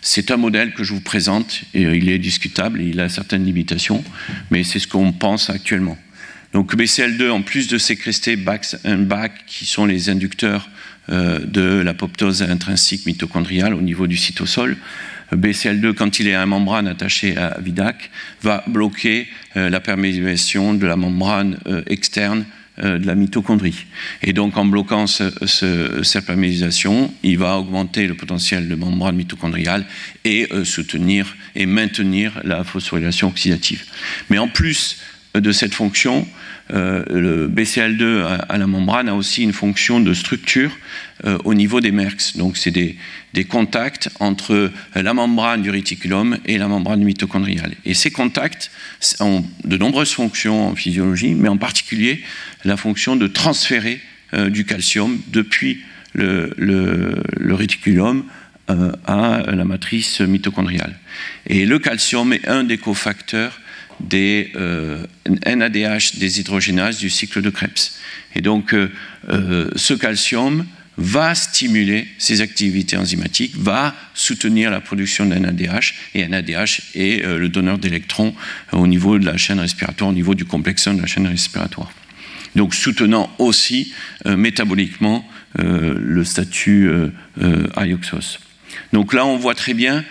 C'est 0.00 0.30
un 0.30 0.36
modèle 0.36 0.74
que 0.74 0.84
je 0.84 0.92
vous 0.92 1.00
présente 1.00 1.62
et 1.74 1.82
il 1.82 2.08
est 2.08 2.18
discutable 2.18 2.80
et 2.80 2.86
il 2.86 3.00
a 3.00 3.08
certaines 3.08 3.44
limitations, 3.44 4.04
mais 4.50 4.62
c'est 4.62 4.78
ce 4.78 4.86
qu'on 4.86 5.12
pense 5.12 5.50
actuellement. 5.50 5.98
Donc 6.52 6.76
BCL2, 6.76 7.30
en 7.30 7.42
plus 7.42 7.66
de 7.66 7.78
sécréter 7.78 8.36
BAX 8.36 8.76
et 8.84 8.94
BAC, 8.94 9.44
qui 9.46 9.66
sont 9.66 9.86
les 9.86 10.08
inducteurs 10.08 10.70
de 11.08 11.80
l'apoptose 11.80 12.42
intrinsèque 12.42 13.06
mitochondriale 13.06 13.74
au 13.74 13.80
niveau 13.80 14.06
du 14.06 14.16
cytosol, 14.16 14.76
BCL2, 15.36 15.92
quand 15.94 16.20
il 16.20 16.28
est 16.28 16.34
à 16.34 16.40
la 16.40 16.46
membrane 16.46 16.86
attachée 16.86 17.36
à 17.36 17.58
VIDAC, 17.60 18.10
va 18.42 18.64
bloquer 18.66 19.28
euh, 19.56 19.68
la 19.68 19.80
perméabilisation 19.80 20.74
de 20.74 20.86
la 20.86 20.96
membrane 20.96 21.58
euh, 21.66 21.82
externe 21.86 22.46
euh, 22.82 22.98
de 22.98 23.06
la 23.06 23.14
mitochondrie. 23.14 23.86
Et 24.22 24.32
donc, 24.32 24.56
en 24.56 24.64
bloquant 24.64 25.06
cette 25.06 26.26
perméabilisation, 26.26 27.12
il 27.22 27.38
va 27.38 27.58
augmenter 27.58 28.06
le 28.06 28.14
potentiel 28.14 28.68
de 28.68 28.74
membrane 28.74 29.16
mitochondriale 29.16 29.84
et 30.24 30.48
soutenir 30.64 31.36
et 31.54 31.66
maintenir 31.66 32.40
la 32.44 32.64
phosphorylation 32.64 33.28
oxydative. 33.28 33.84
Mais 34.30 34.38
en 34.38 34.48
plus 34.48 34.98
de 35.34 35.52
cette 35.52 35.74
fonction, 35.74 36.26
le 36.70 37.48
BCL2 37.48 38.24
à, 38.48 38.58
la 38.58 38.66
membrane 38.66 39.08
a 39.08 39.14
aussi 39.14 39.42
une 39.42 39.52
fonction 39.52 40.00
de 40.00 40.12
structure 40.14 40.70
au 41.44 41.54
niveau 41.54 41.80
des 41.80 41.90
MERX. 41.90 42.36
Donc, 42.36 42.56
c'est 42.56 42.70
des, 42.70 42.96
contacts 43.48 44.10
entre 44.20 44.70
la 44.94 45.14
membrane 45.14 45.62
du 45.62 45.70
réticulum 45.70 46.38
et 46.44 46.58
la 46.58 46.68
membrane 46.68 47.02
mitochondriale. 47.02 47.74
Et 47.84 47.94
ces 47.94 48.10
contacts 48.10 48.70
ont 49.20 49.44
de 49.64 49.76
nombreuses 49.76 50.12
fonctions 50.12 50.68
en 50.68 50.74
physiologie, 50.74 51.34
mais 51.34 51.48
en 51.48 51.56
particulier 51.56 52.22
la 52.64 52.76
fonction 52.76 53.16
de 53.16 53.26
transférer 53.26 54.00
euh, 54.34 54.50
du 54.50 54.66
calcium 54.66 55.18
depuis 55.28 55.80
le, 56.12 57.22
réticulum 57.54 58.24
euh, 58.68 58.92
à 59.06 59.42
la 59.46 59.64
matrice 59.64 60.20
mitochondriale. 60.20 60.98
Et 61.46 61.64
le 61.64 61.78
calcium 61.78 62.32
est 62.32 62.46
un 62.46 62.64
des 62.64 62.76
cofacteurs 62.76 63.58
des 64.00 64.52
euh, 64.56 65.04
NADH 65.46 66.18
des 66.18 66.40
hydrogénases 66.40 66.98
du 66.98 67.10
cycle 67.10 67.42
de 67.42 67.50
Krebs. 67.50 67.92
Et 68.34 68.40
donc, 68.40 68.74
ce 69.28 69.94
calcium 69.94 70.64
va 70.98 71.36
stimuler 71.36 72.08
ces 72.18 72.40
activités 72.40 72.96
enzymatiques, 72.96 73.56
va 73.56 73.94
soutenir 74.14 74.70
la 74.70 74.80
production 74.80 75.26
d'un 75.26 75.38
NADH, 75.38 75.94
et 76.14 76.26
NADH 76.26 76.82
est 76.94 77.24
euh, 77.24 77.38
le 77.38 77.48
donneur 77.48 77.78
d'électrons 77.78 78.34
au 78.72 78.86
niveau 78.88 79.18
de 79.18 79.24
la 79.24 79.36
chaîne 79.36 79.60
respiratoire, 79.60 80.10
au 80.10 80.12
niveau 80.12 80.34
du 80.34 80.44
complexon 80.44 80.94
de 80.94 81.00
la 81.00 81.06
chaîne 81.06 81.28
respiratoire. 81.28 81.92
Donc 82.56 82.74
soutenant 82.74 83.32
aussi 83.38 83.94
euh, 84.26 84.36
métaboliquement 84.36 85.24
euh, 85.60 85.94
le 85.96 86.24
statut 86.24 86.90
ioxos. 87.76 88.40
Donc 88.92 89.14
là, 89.14 89.24
on 89.24 89.36
voit 89.36 89.54
très 89.54 89.74
bien 89.74 90.04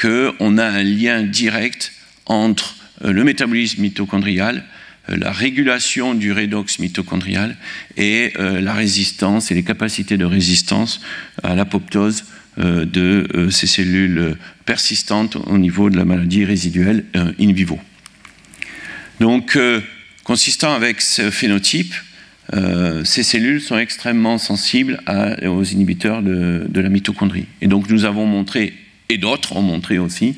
qu'on 0.00 0.56
a 0.58 0.64
un 0.64 0.82
lien 0.84 1.24
direct 1.24 1.92
entre 2.26 2.76
le 3.02 3.24
métabolisme 3.24 3.82
mitochondrial, 3.82 4.64
euh, 5.10 5.16
la 5.16 5.32
régulation 5.32 6.14
du 6.14 6.32
redox 6.32 6.78
mitochondrial 6.78 7.56
et 7.96 8.32
euh, 8.38 8.60
la 8.60 8.74
résistance 8.74 9.50
et 9.50 9.54
les 9.54 9.62
capacités 9.62 10.16
de 10.16 10.24
résistance 10.24 11.00
à 11.42 11.54
l'apoptose 11.54 12.24
euh, 12.58 12.84
de 12.84 13.48
ces 13.50 13.66
cellules 13.66 14.36
persistantes 14.64 15.36
au 15.36 15.58
niveau 15.58 15.90
de 15.90 15.96
la 15.96 16.04
maladie 16.04 16.44
résiduelle 16.44 17.04
in 17.14 17.52
vivo. 17.52 17.78
Donc, 19.20 19.58
consistant 20.22 20.74
avec 20.74 21.00
ce 21.00 21.30
phénotype, 21.30 21.92
ces 23.04 23.22
cellules 23.22 23.60
sont 23.60 23.78
extrêmement 23.78 24.38
sensibles 24.38 25.00
aux 25.44 25.64
inhibiteurs 25.64 26.22
de, 26.22 26.68
la 26.72 26.88
mitochondrie. 26.88 27.46
Et 27.60 27.66
donc 27.66 27.90
nous 27.90 28.04
avons 28.04 28.26
montré, 28.26 28.74
et 29.08 29.18
d'autres 29.18 29.56
ont 29.56 29.62
montré 29.62 29.98
aussi, 29.98 30.36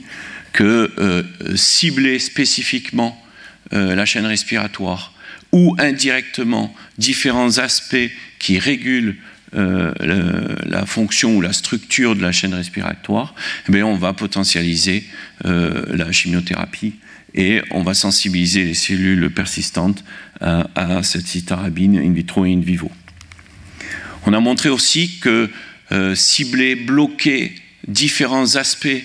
que 0.53 1.25
cibler 1.55 2.19
spécifiquement 2.19 3.21
euh, 3.73 3.95
la 3.95 4.05
chaîne 4.05 4.27
respiratoire 4.27 5.13
ou 5.53 5.77
indirectement 5.79 6.75
différents 6.99 7.59
aspects 7.59 8.11
qui 8.41 8.59
régulent 8.59 9.15
euh, 9.55 9.93
la 10.67 10.87
fonction 10.87 11.37
ou 11.37 11.41
la 11.41 11.53
structure 11.53 12.17
de 12.17 12.23
la 12.23 12.33
chaîne 12.33 12.53
respiratoire, 12.53 13.33
eh 13.73 13.83
on 13.85 13.95
va 13.95 14.13
potentialiser 14.13 15.05
euh, 15.45 15.85
la 15.91 16.11
chimiothérapie 16.11 16.95
et 17.35 17.61
on 17.71 17.85
va 17.85 17.95
sensibiliser 17.95 18.65
les 18.65 18.75
cellules 18.75 19.31
persistantes 19.31 20.03
à, 20.41 20.67
à 20.75 21.03
cette 21.05 21.29
citarabine 21.29 21.97
in 21.99 22.13
vitro 22.13 22.45
et 22.47 22.53
in 22.53 22.61
vivo. 22.61 22.91
On 24.27 24.33
a 24.33 24.41
montré 24.41 24.69
aussi 24.69 25.21
que 25.21 25.49
cibler, 26.15 26.75
bloquer 26.75 27.53
différents 27.87 28.57
aspects 28.57 29.03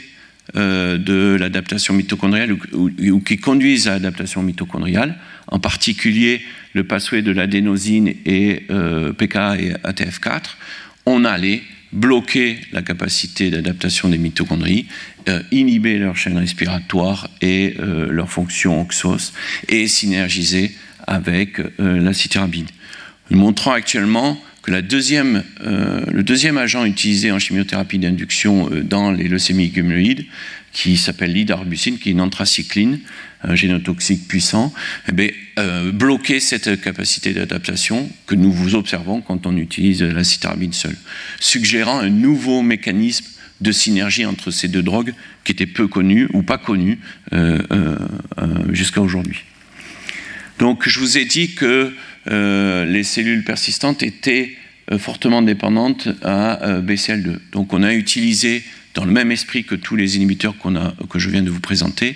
euh, 0.58 0.98
de 0.98 1.36
l'adaptation 1.38 1.94
mitochondriale 1.94 2.56
ou, 2.74 3.20
qui 3.20 3.38
conduisent 3.38 3.88
à 3.88 3.92
l'adaptation 3.92 4.42
mitochondriale, 4.42 5.18
en 5.48 5.60
particulier 5.60 6.42
le 6.74 6.86
pathway 6.86 7.22
de 7.22 7.32
l'adénosine 7.32 8.14
et 8.26 8.64
euh, 8.70 9.12
PK 9.12 9.36
et 9.60 9.74
ATF4, 9.84 10.44
on 11.06 11.26
allait 11.26 11.62
bloquer 11.92 12.60
la 12.72 12.82
capacité 12.82 13.52
d'adaptation 13.52 14.08
des 14.10 14.18
mitochondries, 14.18 14.88
euh, 15.28 15.42
inhiber 15.52 15.98
leur 15.98 16.16
chaîne 16.16 16.38
respiratoire 16.38 17.30
et 17.42 17.76
leur 17.78 18.30
fonction 18.30 18.82
oxos 18.82 19.34
et 19.68 19.88
synergiser 19.88 20.72
avec 21.06 21.60
la 21.78 22.14
citarabine. 22.14 22.68
Nous 23.30 23.38
montrons 23.38 23.72
actuellement 23.72 24.42
que 24.66 24.72
euh, 24.72 26.06
le 26.12 26.24
deuxième 26.24 26.58
agent 26.58 26.86
utilisé 26.86 27.32
en 27.32 27.38
chimiothérapie 27.38 28.00
d'induction 28.00 28.70
euh, 28.72 28.82
dans 28.82 29.12
les 29.12 29.28
leucémies 29.28 29.70
gumulioïdes, 29.70 30.26
qui 30.74 30.98
s'appelle 30.98 31.34
l'idarbusine, 31.34 32.00
qui 32.00 32.10
est 32.10 32.12
une 32.14 32.22
anthracycline, 32.22 33.00
un 33.44 33.56
génotoxique 33.56 34.28
puissant, 34.28 34.74
eh 35.08 35.36
euh, 35.60 35.92
bloquer 35.92 36.40
cette 36.40 36.82
capacité 36.82 37.34
d'adaptation 37.34 38.10
que 38.26 38.34
nous 38.34 38.52
vous 38.52 38.74
observons 38.74 39.22
quand 39.22 39.46
on 39.46 39.56
utilise 39.56 40.02
la 40.02 40.24
citarabine 40.24 40.74
seule, 40.74 40.98
suggérant 41.40 42.00
un 42.00 42.10
nouveau 42.10 42.64
mécanisme 42.64 43.26
de 43.62 43.72
synergie 43.72 44.26
entre 44.26 44.50
ces 44.50 44.68
deux 44.68 44.82
drogues 44.82 45.14
qui 45.44 45.52
étaient 45.52 45.68
peu 45.68 45.88
connues 45.88 46.28
ou 46.34 46.42
pas 46.42 46.58
connues 46.58 47.00
jusqu'à 48.74 49.02
aujourd'hui. 49.02 49.44
Donc 50.60 50.90
je 50.90 51.00
vous 51.00 51.18
ai 51.18 51.24
dit 51.24 51.54
que 51.54 51.94
euh, 52.28 52.86
les 52.86 53.04
cellules 53.04 53.44
persistantes 53.44 54.04
étaient 54.04 54.56
euh, 54.92 54.98
fortement 54.98 55.42
dépendantes 55.42 56.08
à 56.24 56.64
euh, 56.64 56.82
BCL2. 56.82 57.38
Donc 57.52 57.74
on 57.74 57.84
a 57.84 57.94
utilisé, 57.94 58.64
dans 58.96 59.06
le 59.06 59.12
même 59.12 59.32
esprit 59.32 59.64
que 59.64 59.76
tous 59.76 59.96
les 59.96 60.18
inhibiteurs 60.18 60.56
que 61.10 61.20
je 61.20 61.30
viens 61.30 61.44
de 61.44 61.52
vous 61.52 61.60
présenter, 61.60 62.16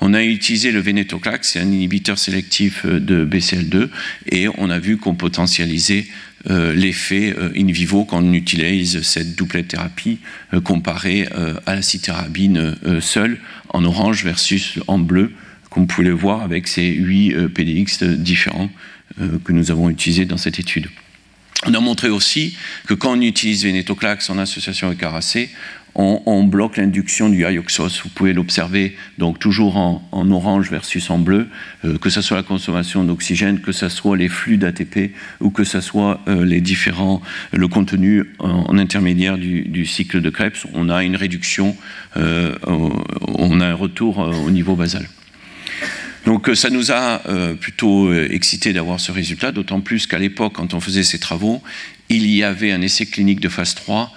on 0.00 0.14
a 0.14 0.22
utilisé 0.22 0.70
le 0.70 0.80
venetoclax, 0.80 1.52
c'est 1.52 1.60
un 1.60 1.70
inhibiteur 1.70 2.18
sélectif 2.18 2.84
de 2.86 3.24
BCL2, 3.24 3.88
et 4.30 4.46
on 4.58 4.70
a 4.70 4.78
vu 4.78 4.98
qu'on 4.98 5.14
potentialisait 5.14 6.06
l'effet 6.44 7.34
in 7.56 7.66
vivo 7.72 8.04
quand 8.04 8.22
on 8.22 8.32
utilise 8.34 9.00
cette 9.00 9.36
doublette 9.36 9.68
thérapie 9.68 10.18
comparée 10.64 11.26
à 11.64 11.74
la 11.74 11.82
citarabine 11.82 12.76
seule 13.00 13.38
en 13.70 13.82
orange 13.86 14.22
versus 14.22 14.78
en 14.86 14.98
bleu, 14.98 15.32
comme 15.70 15.84
vous 15.84 15.86
pouvez 15.86 16.08
le 16.08 16.14
voir 16.14 16.42
avec 16.42 16.68
ces 16.68 16.92
8 16.92 17.48
PDX 17.48 18.02
différents 18.02 18.68
que 19.16 19.52
nous 19.52 19.70
avons 19.70 19.90
utilisé 19.90 20.24
dans 20.24 20.36
cette 20.36 20.58
étude. 20.58 20.88
On 21.66 21.74
a 21.74 21.80
montré 21.80 22.08
aussi 22.08 22.56
que 22.86 22.94
quand 22.94 23.16
on 23.16 23.20
utilise 23.20 23.64
Venetoclax 23.64 24.30
en 24.30 24.38
association 24.38 24.86
avec 24.86 25.02
Aracé, 25.02 25.50
on, 26.00 26.44
bloque 26.44 26.76
l'induction 26.76 27.28
du 27.28 27.42
ioxos. 27.42 28.00
Vous 28.04 28.08
pouvez 28.10 28.32
l'observer 28.32 28.96
donc 29.18 29.40
toujours 29.40 29.76
en, 29.76 30.30
orange 30.30 30.70
versus 30.70 31.10
en 31.10 31.18
bleu, 31.18 31.48
euh, 31.84 31.98
que 31.98 32.08
ce 32.08 32.20
soit 32.20 32.36
la 32.36 32.44
consommation 32.44 33.02
d'oxygène, 33.02 33.60
que 33.60 33.72
ce 33.72 33.88
soit 33.88 34.16
les 34.16 34.28
flux 34.28 34.58
d'ATP 34.58 35.12
ou 35.40 35.50
que 35.50 35.64
ce 35.64 35.80
soit 35.80 36.20
euh, 36.28 36.44
les 36.44 36.60
différents, 36.60 37.20
le 37.52 37.66
contenu 37.66 38.32
en, 38.38 38.78
intermédiaire 38.78 39.38
du, 39.38 39.86
cycle 39.86 40.20
de 40.20 40.30
Krebs. 40.30 40.66
On 40.74 40.88
a 40.88 41.02
une 41.02 41.16
réduction, 41.16 41.76
on 42.14 43.60
a 43.60 43.66
un 43.66 43.74
retour 43.74 44.18
au 44.18 44.50
niveau 44.50 44.76
basal. 44.76 45.08
Donc 46.24 46.50
ça 46.54 46.70
nous 46.70 46.92
a 46.92 47.22
plutôt 47.60 48.12
excité 48.12 48.72
d'avoir 48.72 49.00
ce 49.00 49.12
résultat, 49.12 49.52
d'autant 49.52 49.80
plus 49.80 50.06
qu'à 50.06 50.18
l'époque, 50.18 50.54
quand 50.54 50.74
on 50.74 50.80
faisait 50.80 51.02
ces 51.02 51.18
travaux, 51.18 51.62
il 52.10 52.26
y 52.26 52.42
avait 52.42 52.72
un 52.72 52.82
essai 52.82 53.06
clinique 53.06 53.40
de 53.40 53.48
phase 53.48 53.74
3 53.74 54.12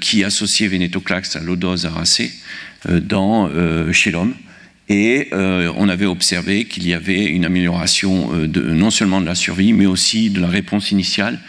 qui 0.00 0.24
associait 0.24 0.68
vénétoclax 0.68 1.36
à 1.36 1.40
l'odose 1.40 1.86
aracée 1.86 2.32
chez 3.92 4.10
l'homme. 4.10 4.34
Et 4.88 5.28
on 5.32 5.88
avait 5.88 6.06
observé 6.06 6.64
qu'il 6.64 6.86
y 6.86 6.94
avait 6.94 7.26
une 7.26 7.44
amélioration 7.44 8.30
non 8.32 8.90
seulement 8.90 9.20
de 9.20 9.26
la 9.26 9.34
survie, 9.34 9.72
mais 9.72 9.86
aussi 9.86 10.30
de 10.30 10.40
la 10.40 10.48
réponse 10.48 10.92
initiale 10.92 11.40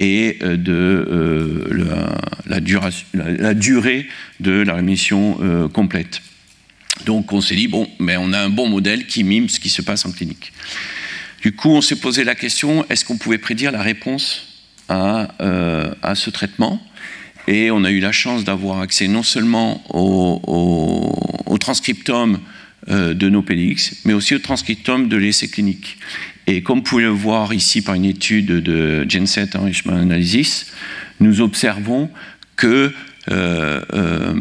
et 0.00 0.38
euh, 0.42 0.56
de 0.56 0.72
euh, 0.72 2.14
la, 2.46 3.54
durée 3.54 4.06
de 4.40 4.50
la 4.50 4.74
rémission 4.74 5.38
euh, 5.42 5.68
complète. 5.68 6.22
Donc 7.06 7.32
on 7.32 7.40
s'est 7.40 7.56
dit, 7.56 7.68
bon, 7.68 7.88
mais 7.98 8.16
on 8.16 8.32
a 8.32 8.38
un 8.38 8.50
bon 8.50 8.68
modèle 8.68 9.06
qui 9.06 9.24
mime 9.24 9.48
ce 9.48 9.60
qui 9.60 9.70
se 9.70 9.82
passe 9.82 10.04
en 10.06 10.12
clinique. 10.12 10.52
Du 11.42 11.52
coup, 11.52 11.70
on 11.70 11.80
s'est 11.80 11.96
posé 11.96 12.24
la 12.24 12.34
question, 12.34 12.84
est-ce 12.90 13.04
qu'on 13.04 13.16
pouvait 13.16 13.38
prédire 13.38 13.72
la 13.72 13.82
réponse 13.82 14.46
à, 14.88 15.28
ce 16.14 16.30
traitement? 16.30 16.82
Et 17.48 17.70
on 17.70 17.84
a 17.84 17.90
eu 17.90 18.00
la 18.00 18.12
chance 18.12 18.44
d'avoir 18.44 18.80
accès 18.80 19.08
non 19.08 19.22
seulement 19.22 19.82
au, 19.88 21.56
transcriptome 21.58 22.40
de 22.88 23.28
nos 23.28 23.42
PDX, 23.42 24.02
mais 24.04 24.12
aussi 24.12 24.34
au 24.34 24.38
transcriptome 24.38 25.08
de 25.08 25.16
l'essai 25.16 25.48
clinique. 25.48 25.98
Et 26.46 26.62
comme 26.62 26.78
vous 26.78 26.84
pouvez 26.84 27.04
le 27.04 27.10
voir 27.10 27.54
ici 27.54 27.80
par 27.80 27.94
une 27.94 28.04
étude 28.04 28.46
de 28.46 29.08
Genset 29.08 29.56
Enrichment 29.56 29.96
Analysis, 29.96 30.66
nous 31.20 31.40
observons 31.40 32.10
que, 32.56 32.92
euh, 33.28 33.82
euh, 33.92 34.34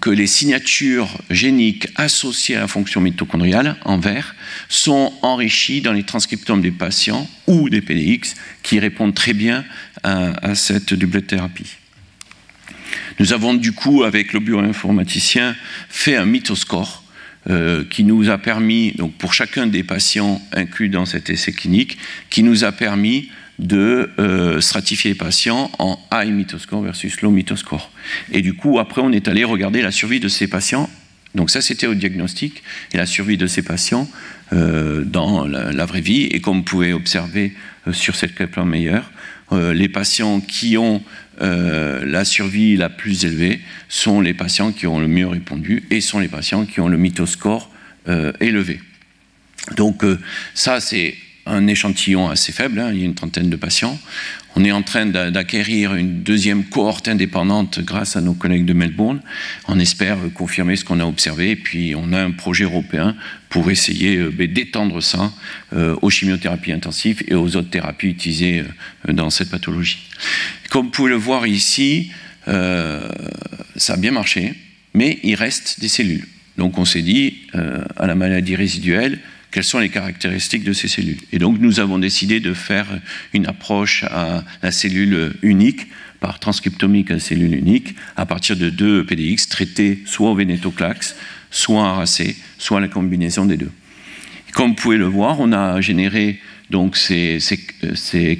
que 0.00 0.08
les 0.08 0.26
signatures 0.26 1.08
géniques 1.28 1.88
associées 1.96 2.56
à 2.56 2.60
la 2.60 2.68
fonction 2.68 3.02
mitochondriale 3.02 3.76
en 3.84 3.98
vert 3.98 4.34
sont 4.68 5.12
enrichies 5.20 5.82
dans 5.82 5.92
les 5.92 6.04
transcriptomes 6.04 6.62
des 6.62 6.70
patients 6.70 7.28
ou 7.46 7.68
des 7.68 7.82
PDX 7.82 8.34
qui 8.62 8.78
répondent 8.78 9.14
très 9.14 9.34
bien 9.34 9.64
à, 10.02 10.54
cette 10.54 10.94
double 10.94 11.22
thérapie. 11.22 11.76
Nous 13.18 13.32
avons 13.32 13.54
du 13.54 13.72
coup, 13.72 14.04
avec 14.04 14.32
le 14.32 14.40
bioinformaticien, 14.40 15.54
fait 15.88 16.16
un 16.16 16.26
mythoscore 16.26 17.02
euh, 17.50 17.84
qui 17.88 18.04
nous 18.04 18.30
a 18.30 18.38
permis, 18.38 18.92
donc 18.92 19.14
pour 19.14 19.34
chacun 19.34 19.66
des 19.66 19.84
patients 19.84 20.40
inclus 20.52 20.88
dans 20.88 21.06
cet 21.06 21.30
essai 21.30 21.52
clinique, 21.52 21.98
qui 22.30 22.42
nous 22.42 22.64
a 22.64 22.72
permis 22.72 23.28
de 23.58 24.10
euh, 24.18 24.60
stratifier 24.60 25.12
les 25.12 25.16
patients 25.16 25.70
en 25.78 25.98
high 26.12 26.32
mythoscore 26.32 26.82
versus 26.82 27.20
low 27.20 27.30
mythoscore. 27.30 27.90
Et 28.32 28.42
du 28.42 28.54
coup, 28.54 28.78
après, 28.78 29.00
on 29.02 29.12
est 29.12 29.28
allé 29.28 29.44
regarder 29.44 29.82
la 29.82 29.90
survie 29.90 30.20
de 30.20 30.28
ces 30.28 30.48
patients. 30.48 30.90
Donc 31.34 31.50
ça, 31.50 31.60
c'était 31.60 31.86
au 31.86 31.94
diagnostic, 31.94 32.62
et 32.92 32.96
la 32.96 33.06
survie 33.06 33.36
de 33.36 33.46
ces 33.46 33.62
patients 33.62 34.08
euh, 34.52 35.04
dans 35.04 35.46
la, 35.46 35.86
vraie 35.86 36.00
vie. 36.00 36.22
Et 36.24 36.40
comme 36.40 36.58
vous 36.58 36.62
pouvez 36.62 36.92
observer 36.92 37.52
sur 37.92 38.14
cette 38.14 38.38
meilleure, 38.58 39.10
les 39.52 39.88
patients 39.88 40.40
qui 40.40 40.76
ont 40.76 41.02
euh, 41.40 42.04
la 42.04 42.24
survie 42.24 42.76
la 42.76 42.88
plus 42.88 43.24
élevée 43.24 43.60
sont 43.88 44.20
les 44.20 44.34
patients 44.34 44.72
qui 44.72 44.86
ont 44.86 45.00
le 45.00 45.08
mieux 45.08 45.26
répondu 45.26 45.82
et 45.90 46.00
sont 46.00 46.20
les 46.20 46.28
patients 46.28 46.64
qui 46.64 46.80
ont 46.80 46.88
le 46.88 46.96
mythoscore 46.96 47.70
euh, 48.08 48.32
élevé. 48.40 48.80
Donc 49.76 50.04
euh, 50.04 50.20
ça, 50.54 50.80
c'est 50.80 51.16
un 51.46 51.66
échantillon 51.66 52.30
assez 52.30 52.52
faible, 52.52 52.80
hein, 52.80 52.90
il 52.92 53.00
y 53.00 53.02
a 53.02 53.04
une 53.04 53.14
trentaine 53.14 53.50
de 53.50 53.56
patients. 53.56 53.98
On 54.56 54.64
est 54.64 54.72
en 54.72 54.82
train 54.82 55.06
d'acquérir 55.06 55.94
une 55.94 56.22
deuxième 56.22 56.64
cohorte 56.64 57.08
indépendante 57.08 57.80
grâce 57.80 58.16
à 58.16 58.20
nos 58.20 58.34
collègues 58.34 58.64
de 58.64 58.72
Melbourne. 58.72 59.20
On 59.66 59.78
espère 59.80 60.16
confirmer 60.32 60.76
ce 60.76 60.84
qu'on 60.84 61.00
a 61.00 61.04
observé 61.04 61.50
et 61.50 61.56
puis 61.56 61.94
on 61.96 62.12
a 62.12 62.20
un 62.20 62.30
projet 62.30 62.64
européen 62.64 63.16
pour 63.48 63.70
essayer 63.70 64.16
euh, 64.16 64.30
ben, 64.30 64.52
d'étendre 64.52 65.00
ça 65.02 65.32
euh, 65.74 65.96
aux 66.02 66.10
chimiothérapies 66.10 66.72
intensives 66.72 67.22
et 67.26 67.34
aux 67.34 67.56
autres 67.56 67.70
thérapies 67.70 68.08
utilisées 68.08 68.64
euh, 69.08 69.12
dans 69.12 69.30
cette 69.30 69.50
pathologie. 69.50 70.08
Comme 70.70 70.86
vous 70.86 70.92
pouvez 70.92 71.10
le 71.10 71.16
voir 71.16 71.46
ici, 71.46 72.10
ça 72.46 73.94
a 73.94 73.96
bien 73.96 74.10
marché, 74.10 74.54
mais 74.92 75.18
il 75.22 75.34
reste 75.34 75.80
des 75.80 75.88
cellules. 75.88 76.26
Donc 76.58 76.78
on 76.78 76.84
s'est 76.84 77.02
dit, 77.02 77.46
à 77.96 78.06
la 78.06 78.14
maladie 78.14 78.54
résiduelle, 78.54 79.20
quelles 79.54 79.62
sont 79.62 79.78
les 79.78 79.88
caractéristiques 79.88 80.64
de 80.64 80.72
ces 80.72 80.88
cellules. 80.88 81.20
Et 81.30 81.38
donc 81.38 81.60
nous 81.60 81.78
avons 81.78 82.00
décidé 82.00 82.40
de 82.40 82.52
faire 82.54 82.88
une 83.32 83.46
approche 83.46 84.02
à 84.02 84.42
la 84.64 84.72
cellule 84.72 85.34
unique 85.42 85.86
par 86.18 86.40
transcriptomique 86.40 87.12
à 87.12 87.20
cellule 87.20 87.54
unique 87.54 87.94
à 88.16 88.26
partir 88.26 88.56
de 88.56 88.68
deux 88.68 89.06
PDX 89.06 89.46
traités 89.48 90.02
soit 90.06 90.30
au 90.30 90.34
vénétoclax, 90.34 91.14
soit 91.52 91.80
en 91.80 91.94
RAC, 91.98 92.34
soit 92.58 92.80
la 92.80 92.88
combinaison 92.88 93.44
des 93.44 93.56
deux. 93.56 93.70
Comme 94.54 94.70
vous 94.70 94.74
pouvez 94.74 94.96
le 94.96 95.04
voir, 95.04 95.38
on 95.38 95.52
a 95.52 95.80
généré 95.80 96.40
donc 96.70 96.96
ces, 96.96 97.38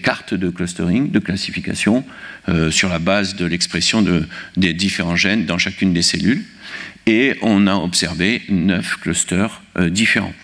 cartes 0.03 0.35
de 0.35 0.49
clustering, 0.49 1.13
de 1.13 1.21
classification, 1.21 2.05
euh, 2.49 2.73
sur 2.73 2.89
la 2.89 2.99
base 2.99 3.37
de 3.37 3.47
l'expression 3.47 4.03
de, 4.03 4.27
des 4.57 4.73
différents 4.75 5.15
gènes 5.15 5.47
dans 5.47 5.59
chacune 5.59 5.93
des 5.93 6.03
cellules, 6.03 6.43
et 7.07 7.37
on 7.41 7.69
a 7.69 7.77
observé 7.77 8.43
neuf 8.49 8.97
clusters 8.97 9.63
euh, 9.79 9.91
différents 9.91 10.35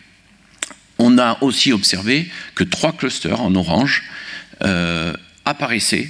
on 1.01 1.19
a 1.19 1.39
aussi 1.41 1.73
observé 1.73 2.29
que 2.55 2.63
trois 2.63 2.93
clusters 2.93 3.41
en 3.41 3.55
orange 3.55 4.05
euh, 4.63 5.15
apparaissaient 5.47 6.09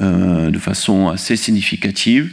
euh, 0.00 0.50
de 0.50 0.58
façon 0.58 1.08
assez 1.08 1.36
significative 1.36 2.30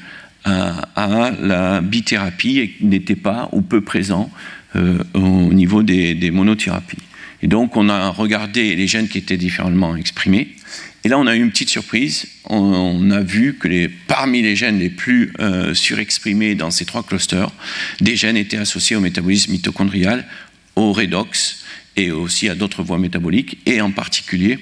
à, 0.47 1.31
la 1.41 1.81
bithérapie 1.81 2.59
et 2.59 2.75
n'étaient 2.79 3.15
pas 3.15 3.49
ou 3.51 3.63
peu 3.63 3.81
présents 3.81 4.29
euh, 4.75 4.99
au 5.15 5.51
niveau 5.51 5.81
des, 5.81 6.29
monothérapies. 6.29 7.01
Et 7.41 7.47
donc 7.47 7.75
on 7.75 7.89
a 7.89 8.09
regardé 8.09 8.75
les 8.75 8.85
gènes 8.85 9.07
qui 9.07 9.17
étaient 9.17 9.37
différemment 9.37 9.95
exprimés. 9.95 10.49
Et 11.03 11.07
là, 11.07 11.17
on 11.17 11.25
a 11.25 11.35
eu 11.35 11.41
une 11.41 11.49
petite 11.49 11.69
surprise. 11.69 12.27
On, 12.45 13.09
a 13.11 13.21
vu 13.21 13.55
que 13.59 13.89
parmi 14.07 14.43
les 14.43 14.55
gènes 14.55 14.79
les 14.79 14.89
plus 14.89 15.33
surexprimés 15.73 16.55
dans 16.55 16.71
ces 16.71 16.85
trois 16.85 17.03
clusters, 17.03 17.51
des 18.01 18.15
gènes 18.15 18.37
étaient 18.37 18.57
associés 18.57 18.95
au 18.95 19.01
métabolisme 19.01 19.51
mitochondrial, 19.51 20.25
au 20.75 20.93
redox 20.93 21.64
et 21.95 22.11
aussi 22.11 22.49
à 22.49 22.55
d'autres 22.55 22.83
voies 22.83 22.99
métaboliques, 22.99 23.57
et 23.65 23.81
en 23.81 23.91
particulier 23.91 24.59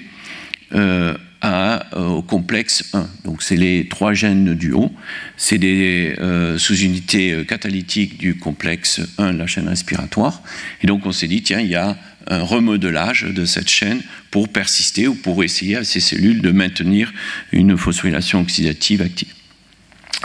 euh, 0.74 1.14
euh, 1.44 1.78
au 1.92 2.22
complexe 2.22 2.84
1. 2.94 3.06
Donc 3.26 3.42
c'est 3.42 3.56
les 3.56 3.86
trois 3.86 4.14
gènes 4.14 4.54
du 4.54 4.72
haut, 4.72 4.90
c'est 5.36 5.58
des 5.58 6.14
euh, 6.18 6.56
sous-unités 6.56 7.44
catalytiques 7.46 8.16
du 8.16 8.38
complexe 8.38 9.02
1 9.18 9.34
de 9.34 9.38
la 9.38 9.46
chaîne 9.46 9.68
respiratoire. 9.68 10.42
Et 10.82 10.86
donc 10.86 11.04
on 11.04 11.12
s'est 11.12 11.28
dit, 11.28 11.42
tiens, 11.42 11.60
il 11.60 11.68
y 11.68 11.74
a 11.74 11.98
un 12.28 12.42
remodelage 12.42 13.24
de 13.24 13.44
cette 13.44 13.68
chaîne 13.68 14.00
pour 14.30 14.48
persister 14.48 15.06
ou 15.06 15.14
pour 15.14 15.44
essayer 15.44 15.76
à 15.76 15.84
ces 15.84 16.00
cellules 16.00 16.40
de 16.40 16.50
maintenir 16.50 17.12
une 17.52 17.76
phosphorylation 17.76 18.40
oxydative 18.40 19.02
active. 19.02 19.34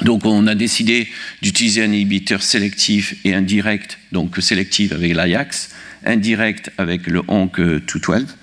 Donc 0.04 0.26
on 0.26 0.48
a 0.48 0.56
décidé 0.56 1.10
d'utiliser 1.42 1.84
un 1.84 1.92
inhibiteur 1.92 2.42
sélectif 2.42 3.16
et 3.26 3.34
indirect, 3.34 4.00
donc 4.14 4.38
sélectif 4.40 4.94
avec 4.94 5.14
l'Ajax, 5.14 5.72
indirect 6.06 6.72
avec 6.78 7.08
le 7.08 7.22
ONC 7.28 7.60
212, 7.60 8.38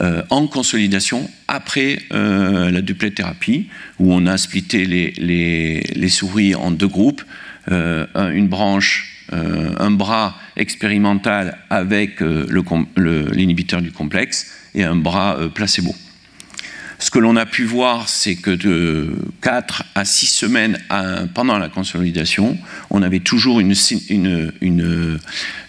euh, 0.00 0.22
en 0.30 0.46
consolidation 0.46 1.28
après 1.48 1.98
euh, 2.12 2.70
la 2.70 2.82
duplet 2.82 3.10
thérapie, 3.10 3.68
où 3.98 4.12
on 4.12 4.26
a 4.26 4.38
splitté 4.38 4.84
les, 4.84 5.80
les, 5.80 6.08
souris 6.08 6.54
en 6.54 6.70
deux 6.70 6.86
groupes, 6.86 7.22
euh, 7.70 8.06
une 8.32 8.48
branche, 8.48 9.14
un 9.30 9.90
bras 9.90 10.38
expérimental 10.56 11.58
avec 11.68 12.20
l'inhibiteur 12.20 13.82
du 13.82 13.92
complexe 13.92 14.50
et 14.74 14.84
un 14.84 14.96
bras 14.96 15.36
placebo. 15.52 15.94
Ce 17.00 17.12
que 17.12 17.20
l'on 17.20 17.36
a 17.36 17.46
pu 17.46 17.64
voir, 17.64 18.08
c'est 18.08 18.34
que 18.34 18.50
de 18.50 19.14
4 19.40 19.84
à 19.94 20.04
6 20.04 20.26
semaines 20.26 20.78
pendant 21.32 21.56
la 21.56 21.68
consolidation, 21.68 22.58
on 22.90 23.02
avait 23.02 23.20
toujours 23.20 23.60
une, 23.60 23.72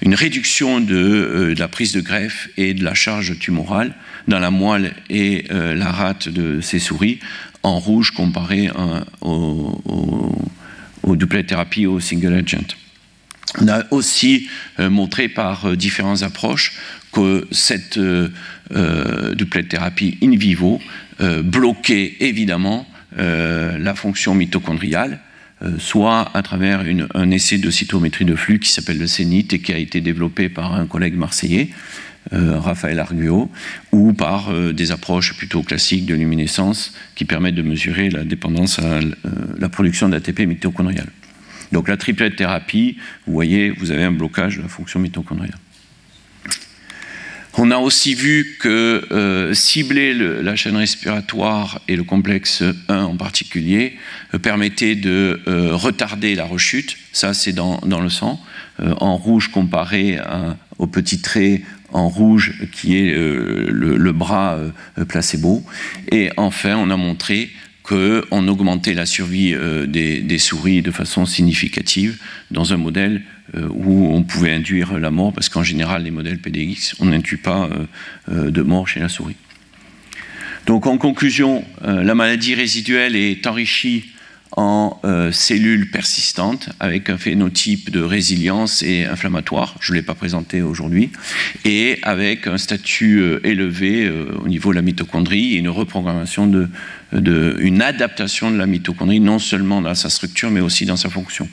réduction 0.04 0.82
euh, 0.90 1.54
de, 1.54 1.60
la 1.60 1.68
prise 1.68 1.94
de 1.94 2.02
greffe 2.02 2.50
et 2.58 2.74
de 2.74 2.84
la 2.84 2.96
charge 2.96 3.38
tumorale 3.38 3.94
dans 4.28 4.40
la 4.40 4.50
moelle 4.50 4.94
et 5.12 5.46
euh, 5.52 5.76
la 5.76 5.92
rate 5.92 6.30
de 6.30 6.62
ces 6.62 6.80
souris, 6.80 7.20
en 7.62 7.78
rouge 7.78 8.12
comparé 8.12 8.70
au, 9.22 9.80
au, 11.04 11.16
doublet 11.16 11.44
thérapie 11.44 11.86
au 11.86 12.00
single 12.00 12.34
agent. 12.34 12.76
On 13.60 13.68
a 13.68 13.84
aussi 13.92 14.48
euh, 14.80 14.90
montré 14.90 15.28
par 15.28 15.76
différentes 15.76 16.24
approches 16.24 16.74
que 17.12 17.48
cette 17.52 18.00
euh, 18.72 19.36
thérapie 19.68 20.18
in 20.22 20.36
vivo 20.36 20.80
bloquer 21.20 22.24
évidemment 22.26 22.88
euh, 23.18 23.78
la 23.80 23.96
fonction 23.96 24.36
mitochondriale, 24.36 25.20
euh, 25.64 25.72
soit 25.80 26.30
à 26.36 26.44
travers 26.44 26.84
un 27.16 27.32
essai 27.32 27.58
de 27.58 27.72
cytométrie 27.72 28.26
de 28.26 28.36
flux 28.36 28.60
qui 28.60 28.72
s'appelle 28.72 29.00
le 29.00 29.08
CENIT 29.08 29.48
et 29.52 29.60
qui 29.60 29.74
a 29.74 29.78
été 29.78 30.00
développé 30.00 30.48
par 30.48 30.76
un 30.76 30.86
collègue 30.86 31.16
marseillais, 31.16 31.70
Raphaël 32.32 33.00
Arguo, 33.00 33.50
ou 33.92 34.14
par 34.14 34.54
des 34.54 34.92
approches 34.92 35.36
plutôt 35.36 35.64
classiques 35.64 36.06
de 36.06 36.14
luminescence 36.14 36.94
qui 37.16 37.26
permettent 37.26 37.56
de 37.56 37.64
mesurer 37.64 38.10
la 38.10 38.24
dépendance 38.24 38.78
à 38.78 39.00
la 39.58 39.70
production 39.70 40.10
d'ATP 40.10 40.42
mitochondrial. 40.42 41.08
Donc 41.72 41.88
la 41.88 41.98
triplette 41.98 42.36
thérapie, 42.36 42.98
vous 43.26 43.34
voyez, 43.34 43.72
vous 43.72 43.90
avez 43.90 44.04
un 44.04 44.12
blocage 44.12 44.58
de 44.58 44.62
la 44.62 44.68
fonction 44.68 45.00
mitochondriale. 45.00 45.58
On 47.58 47.72
a 47.72 47.78
aussi 47.78 48.14
vu 48.14 48.58
que 48.60 49.08
euh, 49.12 49.54
cibler 49.54 50.14
la 50.14 50.56
chaîne 50.56 50.76
respiratoire 50.76 51.82
et 51.88 51.96
le 51.96 52.04
complexe 52.04 52.64
1 52.88 53.04
en 53.04 53.18
particulier 53.18 53.98
euh, 54.34 54.38
permettait 54.38 54.96
de 54.96 55.42
euh, 55.48 55.76
retarder 55.76 56.36
la 56.36 56.46
rechute. 56.46 56.96
Ça, 57.12 57.34
c'est 57.34 57.54
dans, 57.54 57.80
le 57.84 58.10
sang, 58.10 58.40
en 58.80 59.18
rouge 59.18 59.50
comparé 59.50 60.20
au 60.78 60.88
petit 60.88 61.22
trait 61.22 61.64
en 61.92 62.08
rouge 62.08 62.54
qui 62.72 62.98
est 62.98 63.12
le, 63.14 64.12
bras 64.12 64.58
placebo. 65.08 65.64
Et 66.12 66.30
enfin, 66.38 66.78
on 66.78 66.90
a 66.92 66.96
montré 66.96 67.50
qu'on 67.84 68.48
augmentait 68.48 68.94
la 68.94 69.06
survie 69.08 69.56
des, 69.88 70.38
souris 70.38 70.82
de 70.82 70.92
façon 70.92 71.26
significative 71.26 72.20
dans 72.52 72.74
un 72.74 72.78
modèle 72.78 73.24
où 73.54 74.08
on 74.14 74.24
pouvait 74.24 74.54
induire 74.54 74.98
la 75.00 75.12
mort, 75.12 75.34
parce 75.34 75.50
qu'en 75.50 75.64
général, 75.64 76.04
les 76.04 76.12
modèles 76.12 76.40
PDX, 76.40 76.96
on 77.00 77.06
n'induit 77.06 77.38
pas 77.38 77.66
euh, 77.66 77.86
euh, 78.32 78.52
de 78.52 78.62
mort 78.62 78.88
chez 78.88 79.00
la 79.00 79.10
souris. 79.10 79.36
Donc 80.66 80.86
en 80.86 80.98
conclusion, 80.98 81.64
la 81.82 82.14
maladie 82.14 82.54
résiduelle 82.54 83.16
est 83.16 83.48
enrichie 83.48 84.12
en 84.56 85.00
cellules 85.32 85.90
persistantes 85.90 86.70
avec 86.80 87.10
un 87.10 87.18
phénotype 87.18 87.90
de 87.90 88.02
résilience 88.02 88.84
et 88.84 89.06
inflammatoire, 89.06 89.76
je 89.80 89.94
ne 89.94 89.98
l'ai 89.98 90.04
pas 90.04 90.14
présenté 90.14 90.62
aujourd'hui, 90.62 91.10
et 91.66 91.98
avec 92.04 92.46
un 92.46 92.60
statut 92.60 93.24
élevé 93.44 94.12
au 94.12 94.48
niveau 94.48 94.70
de 94.70 94.76
la 94.76 94.84
mitochondrie 94.84 95.56
et 95.56 95.58
une 95.58 95.70
reprogrammation 95.70 96.46
de, 96.46 96.68
une 97.60 97.82
adaptation 97.82 98.52
de 98.52 98.58
la 98.58 98.68
mitochondrie, 98.68 99.22
non 99.22 99.40
seulement 99.40 99.82
dans 99.82 99.96
sa 99.96 100.10
structure 100.10 100.52
mais 100.52 100.62
aussi 100.62 100.86
dans 100.86 100.98
sa 100.98 101.10
fonction. 101.10 101.50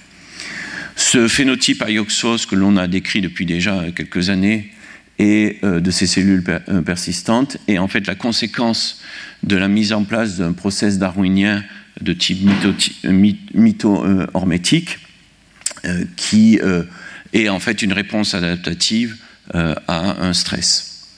Ce 0.96 1.28
phénotype 1.28 1.84
ioxos 1.86 2.46
que 2.46 2.56
l'on 2.56 2.78
a 2.78 2.86
décrit 2.88 3.20
depuis 3.20 3.44
déjà 3.44 3.84
quelques 3.94 4.30
années 4.30 4.72
et 5.18 5.58
euh, 5.62 5.78
de 5.80 5.90
ces 5.90 6.06
cellules 6.06 6.42
euh, 6.48 6.80
persistantes 6.80 7.58
est 7.68 7.76
en 7.76 7.86
fait 7.86 8.06
la 8.06 8.14
conséquence 8.14 9.02
de 9.42 9.56
la 9.56 9.68
mise 9.68 9.92
en 9.92 10.04
place 10.04 10.38
d'un 10.38 10.54
process 10.54 10.98
darwinien 10.98 11.62
de 12.00 12.14
type 12.14 12.48
mito-hormétique 13.54 14.98
euh, 15.84 16.04
qui 16.16 16.58
est 17.32 17.48
en 17.50 17.60
fait 17.60 17.82
une 17.82 17.92
réponse 17.92 18.34
adaptative 18.34 19.16
à 19.52 20.26
un 20.26 20.32
stress. 20.32 21.08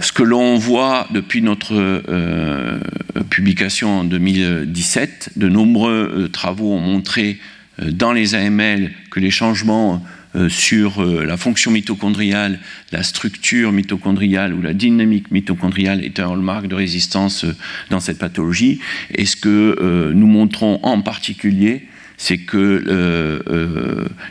Ce 0.00 0.12
que 0.12 0.22
l'on 0.22 0.58
voit 0.58 1.08
depuis 1.10 1.40
notre 1.40 2.02
publication 3.30 4.00
en 4.00 4.04
2017, 4.04 5.30
de 5.36 5.48
nombreux 5.48 6.28
travaux 6.32 6.74
ont 6.74 6.80
montré 6.80 7.40
dans 7.78 8.12
les 8.12 8.34
AML 8.34 8.92
que 9.10 9.20
les 9.20 9.30
changements 9.30 10.02
euh, 10.36 10.48
sur 10.50 11.02
euh, 11.02 11.24
la 11.24 11.36
fonction 11.36 11.70
mitochondriale, 11.70 12.58
la 12.92 13.02
structure 13.02 13.72
mitochondriale 13.72 14.52
ou 14.52 14.60
la 14.60 14.74
dynamique 14.74 15.30
mitochondriale 15.30 16.04
est 16.04 16.20
un 16.20 16.30
hallmark 16.30 16.66
de 16.66 16.74
résistance 16.74 17.46
dans 17.90 18.00
cette 18.00 18.18
pathologie. 18.18 18.80
Et 19.14 19.24
ce 19.24 19.36
que 19.36 20.12
nous 20.14 20.26
montrons 20.26 20.80
en 20.82 21.00
particulier, 21.00 21.86
c'est 22.18 22.38
qu'il 22.38 22.90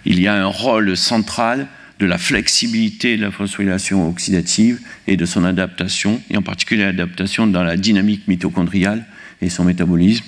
y 0.05 0.27
a 0.27 0.35
un 0.35 0.45
rôle 0.45 0.95
central 0.95 1.67
de 1.99 2.05
la 2.05 2.17
flexibilité 2.17 3.17
de 3.17 3.21
la 3.21 3.31
phosphorylation 3.31 4.07
oxydative 4.07 4.79
et 5.07 5.17
de 5.17 5.25
son 5.25 5.45
adaptation, 5.45 6.21
et 6.29 6.37
en 6.37 6.41
particulier 6.41 6.83
l'adaptation 6.83 7.47
dans 7.47 7.63
la 7.63 7.77
dynamique 7.77 8.27
mitochondriale 8.27 9.05
et 9.41 9.49
son 9.49 9.63
métabolisme. 9.63 10.25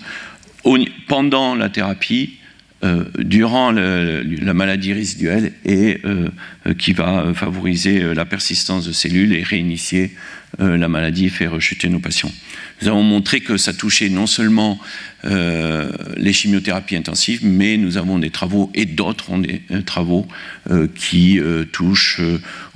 Pendant 1.07 1.55
la 1.55 1.69
thérapie, 1.69 2.37
euh, 2.83 3.05
durant 3.17 3.71
la 3.71 4.53
maladie 4.53 4.93
résiduelle 4.93 5.53
et 5.65 5.99
euh, 6.05 6.29
qui 6.77 6.93
va 6.93 7.33
favoriser 7.33 8.13
la 8.13 8.23
persistance 8.23 8.85
de 8.85 8.91
cellules 8.91 9.33
et 9.33 9.41
réinitier 9.41 10.11
euh, 10.59 10.77
la 10.77 10.87
maladie 10.87 11.25
et 11.25 11.29
faire 11.29 11.53
rechuter 11.53 11.89
nos 11.89 11.97
patients. 11.97 12.31
Nous 12.81 12.87
avons 12.87 13.01
montré 13.01 13.39
que 13.39 13.57
ça 13.57 13.73
touchait 13.73 14.09
non 14.09 14.27
seulement 14.27 14.79
les 15.23 16.31
chimiothérapies 16.31 16.95
intensives, 16.95 17.43
mais 17.43 17.75
nous 17.75 17.97
avons 17.97 18.19
des 18.19 18.29
travaux 18.29 18.71
et 18.75 18.85
d'autres 18.85 19.31
ont 19.31 19.39
des 19.39 19.63
travaux 19.83 20.27
qui 20.95 21.41
touchent 21.73 22.21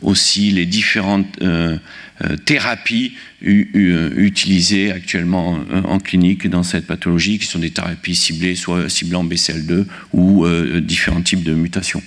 aussi 0.01 0.51
les 0.51 0.65
différentes 0.65 1.27
euh, 1.41 1.77
thérapies 2.45 3.13
utilisées 3.41 4.91
actuellement 4.91 5.59
en 5.71 5.99
clinique 5.99 6.47
dans 6.47 6.63
cette 6.63 6.87
pathologie, 6.87 7.39
qui 7.39 7.45
sont 7.45 7.59
des 7.59 7.71
thérapies 7.71 8.15
ciblées, 8.15 8.55
soit 8.55 8.89
ciblant 8.89 9.23
BCL2 9.23 9.85
ou 10.13 10.45
euh, 10.45 10.81
différents 10.81 11.21
types 11.21 11.43
de 11.43 11.53
mutations. 11.53 12.03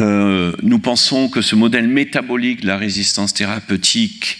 Euh, 0.00 0.52
nous 0.62 0.78
pensons 0.78 1.28
que 1.28 1.42
ce 1.42 1.54
modèle 1.54 1.88
métabolique 1.88 2.62
de 2.62 2.66
la 2.66 2.76
résistance 2.76 3.34
thérapeutique, 3.34 4.38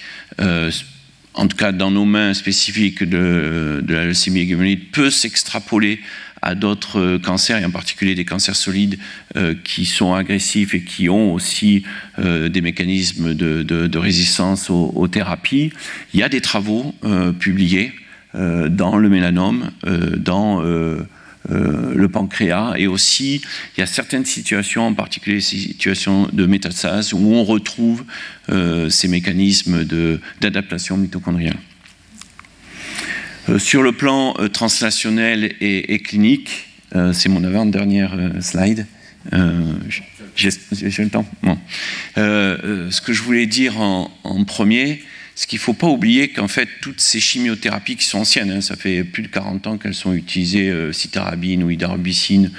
en 1.35 1.47
tout 1.47 1.57
cas 1.57 1.73
dans 1.73 1.91
nos 1.91 2.05
mains 2.05 2.35
spécifiques 2.35 3.05
de, 3.05 3.83
la 3.89 4.05
leucémie 4.07 4.41
hégémonique, 4.41 4.93
peut 4.93 5.11
s'extrapoler 5.11 6.01
à 6.43 6.55
d'autres 6.55 6.99
euh, 6.99 7.19
cancers, 7.19 7.59
et 7.59 7.65
en 7.65 7.71
particulier 7.71 8.15
des 8.15 8.25
cancers 8.25 8.57
solides 8.57 8.99
euh, 9.37 9.55
qui 9.65 9.87
sont 9.87 10.13
agressifs 10.13 10.75
et 10.75 10.83
qui 10.83 11.09
ont 11.09 11.33
aussi 11.33 11.85
euh, 12.19 12.49
des 12.49 12.61
mécanismes 12.61 13.35
de, 13.35 13.99
résistance 13.99 14.69
aux, 14.69 15.09
thérapies. 15.09 15.73
Il 16.13 16.21
y 16.21 16.23
a 16.25 16.29
des 16.29 16.41
travaux 16.41 16.95
publiés 17.39 17.93
dans 18.35 18.97
le 18.97 19.09
mélanome, 19.09 19.71
dans 20.17 20.61
le 20.61 22.09
pancréas, 22.09 22.75
et 22.77 22.89
aussi 22.89 23.43
il 23.77 23.81
y 23.81 23.83
a 23.83 23.87
certaines 23.87 24.25
situations, 24.25 24.89
en 24.89 24.95
particulier 24.95 25.41
ces 25.41 25.59
situations 25.59 26.29
de 26.33 26.47
métastase, 26.47 27.13
où 27.13 27.33
on 27.33 27.45
retrouve 27.45 28.05
ces 28.89 29.09
mécanismes 29.09 29.85
d'adaptation 30.41 30.97
mitochondriale. 30.97 31.59
Euh, 33.49 33.59
sur 33.59 33.83
le 33.83 33.93
plan 33.93 34.35
euh, 34.39 34.49
translationnel 34.49 35.55
et, 35.61 35.99
clinique, 35.99 36.69
euh, 36.95 37.13
c'est 37.13 37.29
mon 37.29 37.43
avant-dernière 37.43 38.17
slide. 38.41 38.87
J'ai 40.37 40.51
le 40.51 41.09
temps? 41.09 41.27
Ce 42.17 43.01
que 43.01 43.13
je 43.13 43.23
voulais 43.23 43.47
dire 43.47 43.81
en, 43.81 44.45
premier, 44.47 45.03
c'est 45.35 45.49
qu'il 45.49 45.59
ne 45.59 45.63
faut 45.63 45.75
pas 45.75 45.89
oublier 45.89 46.29
qu'en 46.29 46.49
fait, 46.49 46.69
toutes 46.81 47.01
ces 47.01 47.21
chimiothérapies 47.21 47.97
qui 47.97 48.05
sont 48.05 48.19
anciennes, 48.19 48.51
hein, 48.51 48.61
ça 48.61 48.77
fait 48.77 49.05
plus 49.05 49.23
de 49.23 49.29
40 49.29 49.67
ans 49.67 49.79
qu'elles 49.79 49.95
sont 49.95 50.13
utilisées, 50.13 50.73
citarabine 50.93 51.63
ou 51.65 51.71
idarubicine, 51.71 52.51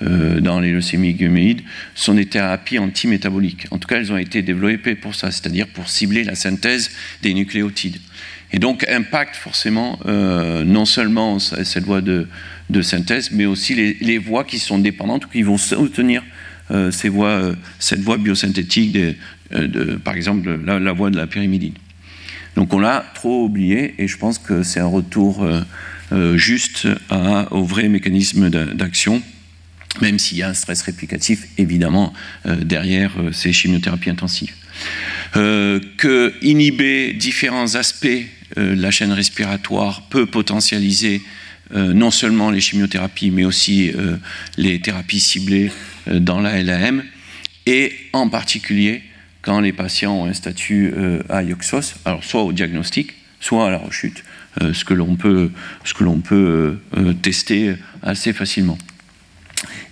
dans 0.00 0.58
les 0.58 0.72
leucémies 0.72 1.14
guméides, 1.14 1.62
sont 1.94 2.14
des 2.14 2.26
thérapies 2.26 2.78
antimétaboliques. 2.78 3.66
En 3.70 3.78
tout 3.78 3.86
cas, 3.86 3.98
elles 3.98 4.12
ont 4.12 4.18
été 4.18 4.42
développées 4.42 4.96
pour 4.96 5.14
ça, 5.14 5.30
c'est-à-dire 5.30 5.68
pour 5.68 5.88
cibler 5.88 6.24
la 6.24 6.34
synthèse 6.34 6.90
des 7.22 7.34
nucléotides 7.34 7.98
et 8.52 8.58
donc 8.58 8.86
impacte 8.88 9.36
forcément 9.36 9.98
euh, 10.06 10.64
non 10.64 10.84
seulement 10.84 11.38
cette 11.38 11.84
voie 11.84 12.02
de, 12.02 12.26
synthèse, 12.82 13.30
mais 13.32 13.44
aussi 13.44 13.74
les, 13.74 14.18
voies 14.18 14.44
qui 14.44 14.58
sont 14.58 14.78
dépendantes 14.78 15.26
ou 15.26 15.28
qui 15.28 15.42
vont 15.42 15.58
soutenir 15.58 16.22
euh, 16.70 16.90
euh, 17.04 17.54
cette 17.78 18.00
voie 18.00 18.16
biosynthétique, 18.16 18.96
par 20.04 20.14
exemple 20.14 20.58
la, 20.64 20.92
voie 20.92 21.10
de 21.10 21.16
la 21.16 21.26
pyrimidine. 21.26 21.74
Donc 22.56 22.72
on 22.74 22.78
l'a 22.78 23.04
trop 23.14 23.44
oublié 23.44 23.94
et 23.98 24.08
je 24.08 24.16
pense 24.18 24.38
que 24.38 24.62
c'est 24.62 24.80
un 24.80 24.86
retour 24.86 25.46
juste 26.34 26.86
au 27.50 27.64
vrai 27.64 27.88
mécanisme 27.88 28.50
d'action, 28.50 29.22
même 30.02 30.18
s'il 30.18 30.38
y 30.38 30.42
a 30.42 30.48
un 30.48 30.54
stress 30.54 30.82
réplicatif 30.82 31.46
évidemment 31.56 32.12
derrière 32.44 33.12
ces 33.32 33.52
chimiothérapies 33.52 34.10
intensives. 34.10 34.54
que 35.32 36.34
inhiber 36.42 37.14
différents 37.14 37.74
aspects 37.74 38.06
euh, 38.06 38.41
la 38.56 38.90
chaîne 38.90 39.12
respiratoire 39.12 40.02
peut 40.08 40.26
potentialiser 40.26 41.22
euh, 41.74 41.92
non 41.94 42.10
seulement 42.10 42.50
les 42.50 42.60
chimiothérapies, 42.60 43.30
mais 43.30 43.44
aussi 43.44 43.90
euh, 43.90 44.16
les 44.58 44.80
thérapies 44.80 45.20
ciblées 45.20 45.72
dans 46.06 46.40
la 46.40 46.62
LAM, 46.62 47.02
et 47.66 47.94
en 48.12 48.28
particulier 48.28 49.02
quand 49.40 49.60
les 49.60 49.72
patients 49.72 50.14
ont 50.14 50.26
un 50.26 50.34
statut 50.34 50.92
à 51.28 51.42
ioxos, 51.42 51.94
alors 52.04 52.22
soit 52.22 52.42
au 52.42 52.52
diagnostic, 52.52 53.14
soit 53.40 53.66
à 53.66 53.70
la 53.70 53.78
rechute, 53.78 54.22
ce 54.60 54.84
que 54.84 54.94
l'on 54.94 55.16
peut, 55.16 55.50
ce 55.84 55.94
que 55.94 56.04
l'on 56.04 56.20
peut 56.20 56.78
tester 57.22 57.74
assez 58.04 58.32
facilement. 58.32 58.78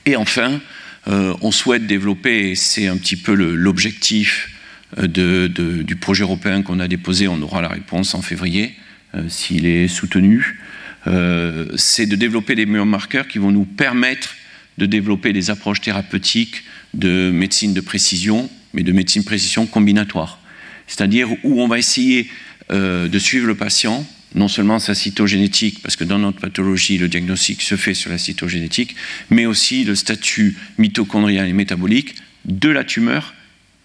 Et 0.07 0.15
enfin, 0.15 0.61
on 1.07 1.51
souhaite 1.51 1.89
développer, 1.89 2.51
et 2.51 2.55
c'est 2.55 2.87
un 2.87 2.97
petit 2.97 3.17
peu 3.17 3.35
l'objectif 3.35 4.50
de, 4.97 5.47
du 5.47 5.97
projet 5.97 6.23
européen 6.23 6.63
qu'on 6.63 6.81
a 6.81 6.89
déposé, 6.89 7.29
on 7.29 7.41
aura 7.43 7.63
la 7.63 7.69
réponse 7.69 8.15
en 8.15 8.23
février, 8.23 8.75
euh, 9.15 9.29
s'il 9.29 9.67
est 9.67 9.89
soutenu, 9.89 10.59
euh, 11.07 11.67
c'est 11.77 12.07
de 12.07 12.17
développer 12.17 12.55
des 12.55 12.67
biomarqueurs 12.67 13.27
qui 13.27 13.39
vont 13.39 13.51
nous 13.51 13.65
permettre 13.65 14.35
de 14.79 14.87
développer 14.87 15.33
des 15.33 15.51
approches 15.51 15.81
thérapeutiques 15.81 16.65
de 16.95 17.31
médecine 17.31 17.75
de 17.75 17.81
précision, 17.81 18.51
mais 18.73 18.83
de 18.83 18.93
médecine 18.93 19.23
de 19.23 19.27
précision 19.27 19.67
combinatoire. 19.67 20.39
C'est-à-dire 20.87 21.29
où 21.45 21.61
on 21.61 21.69
va 21.69 21.79
essayer 21.79 22.29
euh, 22.71 23.09
de 23.09 23.19
suivre 23.19 23.47
le 23.47 23.55
patient, 23.55 24.07
non 24.35 24.49
seulement 24.49 24.79
sa 24.79 24.95
cytogénétique, 24.95 25.83
parce 25.83 25.97
que 25.97 26.05
dans 26.05 26.19
notre 26.19 26.41
pathologie, 26.41 26.99
le 26.99 27.09
diagnostic 27.09 27.63
se 27.63 27.77
fait 27.77 27.95
sur 27.95 28.11
la 28.11 28.19
cytogénétique, 28.19 28.95
mais 29.29 29.47
aussi 29.47 29.85
le 29.85 29.95
statut 29.95 30.57
mitochondrial 30.79 31.49
et 31.49 31.53
métabolique 31.53 32.15
de 32.45 32.69
la 32.69 32.85
tumeur 32.85 33.35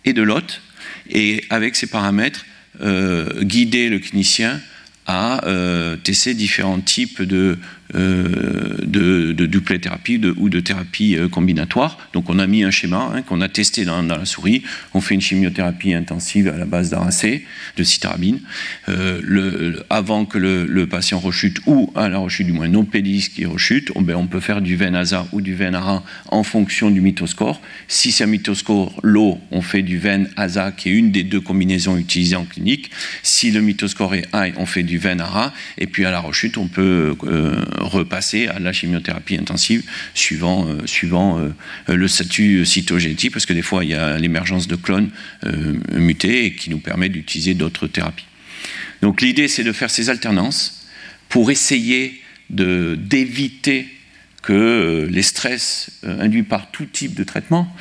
et 0.05 0.13
de 0.13 0.21
l'hôte, 0.21 0.61
et 1.09 1.43
avec 1.49 1.75
ces 1.75 1.87
paramètres, 1.87 2.45
guider 3.41 3.87
le 3.89 3.99
clinicien 3.99 4.59
à 5.07 5.41
tester 6.03 6.33
différents 6.33 6.81
types 6.81 7.21
de, 7.21 7.57
euh, 7.95 8.75
de, 8.85 9.31
de 9.31 9.59
thérapie 9.77 10.21
ou 10.37 10.49
de 10.49 10.59
thérapie 10.59 11.15
euh, 11.15 11.27
combinatoire. 11.27 11.97
Donc 12.13 12.29
on 12.29 12.39
a 12.39 12.47
mis 12.47 12.63
un 12.63 12.71
schéma 12.71 13.11
hein, 13.13 13.21
qu'on 13.21 13.41
a 13.41 13.49
testé 13.49 13.85
dans, 13.85 14.01
la 14.01 14.25
souris. 14.25 14.63
On 14.93 15.01
fait 15.01 15.15
une 15.15 15.21
chimiothérapie 15.21 15.93
intensive 15.93 16.47
à 16.47 16.57
la 16.57 16.65
base 16.65 16.89
d'aracé, 16.89 17.45
de 17.77 17.83
citarabine, 17.83 18.39
euh, 18.89 19.19
le, 19.23 19.83
avant 19.89 20.25
que 20.25 20.37
le, 20.37 20.87
patient 20.87 21.19
rechute 21.19 21.59
ou 21.65 21.91
à 21.95 22.09
la 22.09 22.19
rechute 22.19 22.45
du 22.45 22.53
moins 22.53 22.67
non 22.67 22.85
pédis 22.85 23.29
qui 23.29 23.45
rechute, 23.45 23.91
on, 23.95 24.01
ben, 24.01 24.15
on 24.15 24.27
peut 24.27 24.39
faire 24.39 24.61
du 24.61 24.75
VEN-AZA 24.75 25.27
ou 25.31 25.41
du 25.41 25.55
VEN-ARA 25.55 26.03
en 26.27 26.43
fonction 26.43 26.91
du 26.91 27.01
mythoscore. 27.01 27.59
Si 27.87 28.11
c'est 28.11 28.25
un 28.25 28.27
mythoscore 28.27 28.93
low, 29.03 29.39
on 29.51 29.61
fait 29.61 29.81
du 29.81 29.97
VEN-AZA 29.97 30.73
qui 30.73 30.89
est 30.89 30.93
une 30.93 31.11
des 31.11 31.23
deux 31.23 31.41
combinaisons 31.41 31.97
utilisées 31.97 32.35
en 32.35 32.45
clinique. 32.45 32.91
Si 33.23 33.51
le 33.51 33.61
mythoscore 33.61 34.13
est 34.15 34.27
high, 34.33 34.53
on 34.57 34.65
fait 34.65 34.83
du 34.83 34.99
VEN-ARA 34.99 35.53
et 35.77 35.87
puis 35.87 36.05
à 36.05 36.11
la 36.11 36.19
rechute, 36.19 36.57
on 36.57 36.67
peut 36.67 37.15
repasser 37.89 38.47
à 38.47 38.59
la 38.59 38.73
chimiothérapie 38.73 39.35
intensive 39.35 39.83
suivant, 40.13 40.67
euh, 40.67 41.49
euh, 41.89 41.95
le 41.95 42.07
statut 42.07 42.65
cytogénétique, 42.65 43.31
parce 43.31 43.45
que 43.45 43.53
des 43.53 43.61
fois 43.61 43.83
il 43.83 43.91
y 43.91 43.93
a 43.93 44.17
l'émergence 44.17 44.67
de 44.67 44.75
clones 44.75 45.09
euh, 45.45 45.73
mutés 45.93 46.53
qui 46.53 46.69
nous 46.69 46.79
permet 46.79 47.09
d'utiliser 47.09 47.53
d'autres 47.53 47.87
thérapies. 47.87 48.25
Donc 49.01 49.21
l'idée 49.21 49.47
c'est 49.47 49.63
de 49.63 49.71
faire 49.71 49.89
ces 49.89 50.09
alternances 50.09 50.87
pour 51.29 51.51
essayer 51.51 52.21
d'éviter 52.49 53.87
que 54.43 55.07
les 55.09 55.23
stress 55.23 55.89
induits 56.03 56.43
par 56.43 56.69
tout 56.69 56.85
type 56.85 57.15
de 57.15 57.23
traitement 57.23 57.75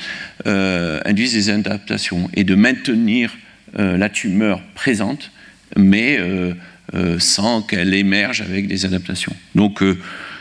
induisent 0.46 1.34
des 1.34 1.50
adaptations 1.50 2.30
et 2.32 2.44
de 2.44 2.54
maintenir 2.54 3.36
la 3.76 4.08
tumeur 4.08 4.62
présente, 4.74 5.30
mais 5.76 6.18
euh, 6.94 7.18
sans 7.18 7.60
qu'elle 7.62 7.92
émerge 7.92 8.40
avec 8.40 8.68
des 8.68 8.84
adaptations. 8.84 9.34
Donc 9.56 9.82
euh, 9.82 9.98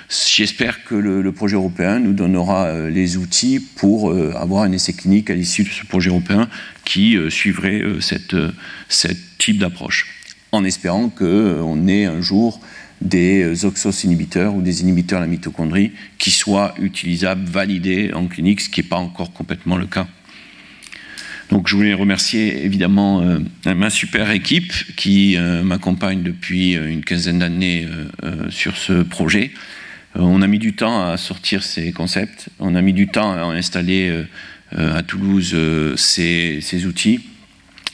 j'espère 0.09 0.83
que 0.83 0.93
le, 0.93 1.31
projet 1.31 1.55
européen 1.55 1.99
nous 1.99 2.13
donnera 2.13 2.65
euh, 2.65 2.89
les 2.91 3.17
outils 3.17 3.59
pour 3.59 4.13
avoir 4.35 4.63
un 4.63 4.71
essai 4.71 4.93
clinique 4.93 5.31
à 5.31 5.35
l'issue 5.35 5.63
de 5.63 5.69
ce 5.69 5.85
projet 5.85 6.09
européen 6.09 6.47
qui 6.85 7.17
suivrait 7.29 7.81
cette, 8.01 8.35
type 9.39 9.57
d'approche, 9.57 10.07
en 10.51 10.63
espérant 10.63 11.09
qu'on 11.09 11.87
ait 11.87 12.05
un 12.05 12.21
jour 12.21 12.61
des 13.01 13.65
oxos 13.65 14.03
inhibiteurs 14.03 14.53
ou 14.53 14.61
des 14.61 14.81
inhibiteurs 14.81 15.19
de 15.19 15.25
la 15.25 15.31
mitochondrie 15.31 15.91
qui 16.19 16.29
soient 16.29 16.75
utilisables, 16.79 17.49
validés 17.49 18.11
en 18.13 18.27
clinique, 18.27 18.61
ce 18.61 18.69
qui 18.69 18.81
n'est 18.81 18.87
pas 18.87 18.97
encore 18.97 19.33
complètement 19.33 19.77
le 19.77 19.87
cas. 19.87 20.07
Donc 21.49 21.67
je 21.67 21.75
voulais 21.75 21.93
remercier 21.93 22.65
évidemment 22.65 23.21
euh, 23.21 23.39
ma 23.75 23.89
super 23.89 24.31
équipe 24.31 24.73
qui 24.95 25.37
euh, 25.37 25.63
m'accompagne 25.63 26.23
depuis 26.23 26.75
euh, 26.75 26.89
une 26.89 27.03
quinzaine 27.03 27.39
d'années 27.39 27.87
sur 28.49 28.77
ce 28.77 29.03
projet. 29.03 29.51
on 30.15 30.41
a 30.41 30.47
mis 30.47 30.59
du 30.59 30.73
temps 30.73 31.09
à 31.09 31.17
sortir 31.17 31.63
ces 31.63 31.91
concepts, 31.91 32.49
on 32.59 32.75
a 32.75 32.81
mis 32.81 32.93
du 32.93 33.07
temps 33.07 33.33
à 33.33 33.55
installer 33.55 34.25
à 34.75 35.03
Toulouse 35.03 35.55
ces, 35.95 36.59
ces, 36.61 36.85
outils. 36.85 37.19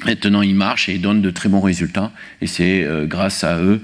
Maintenant, 0.06 0.42
ils 0.42 0.56
marchent 0.56 0.90
et 0.90 0.94
ils 0.94 1.02
donnent 1.02 1.22
de 1.22 1.32
très 1.32 1.50
bons 1.50 1.62
résultats. 1.62 2.12
Et 2.42 2.48
c'est 2.48 2.88
grâce 3.06 3.44
à 3.44 3.60
eux 3.60 3.82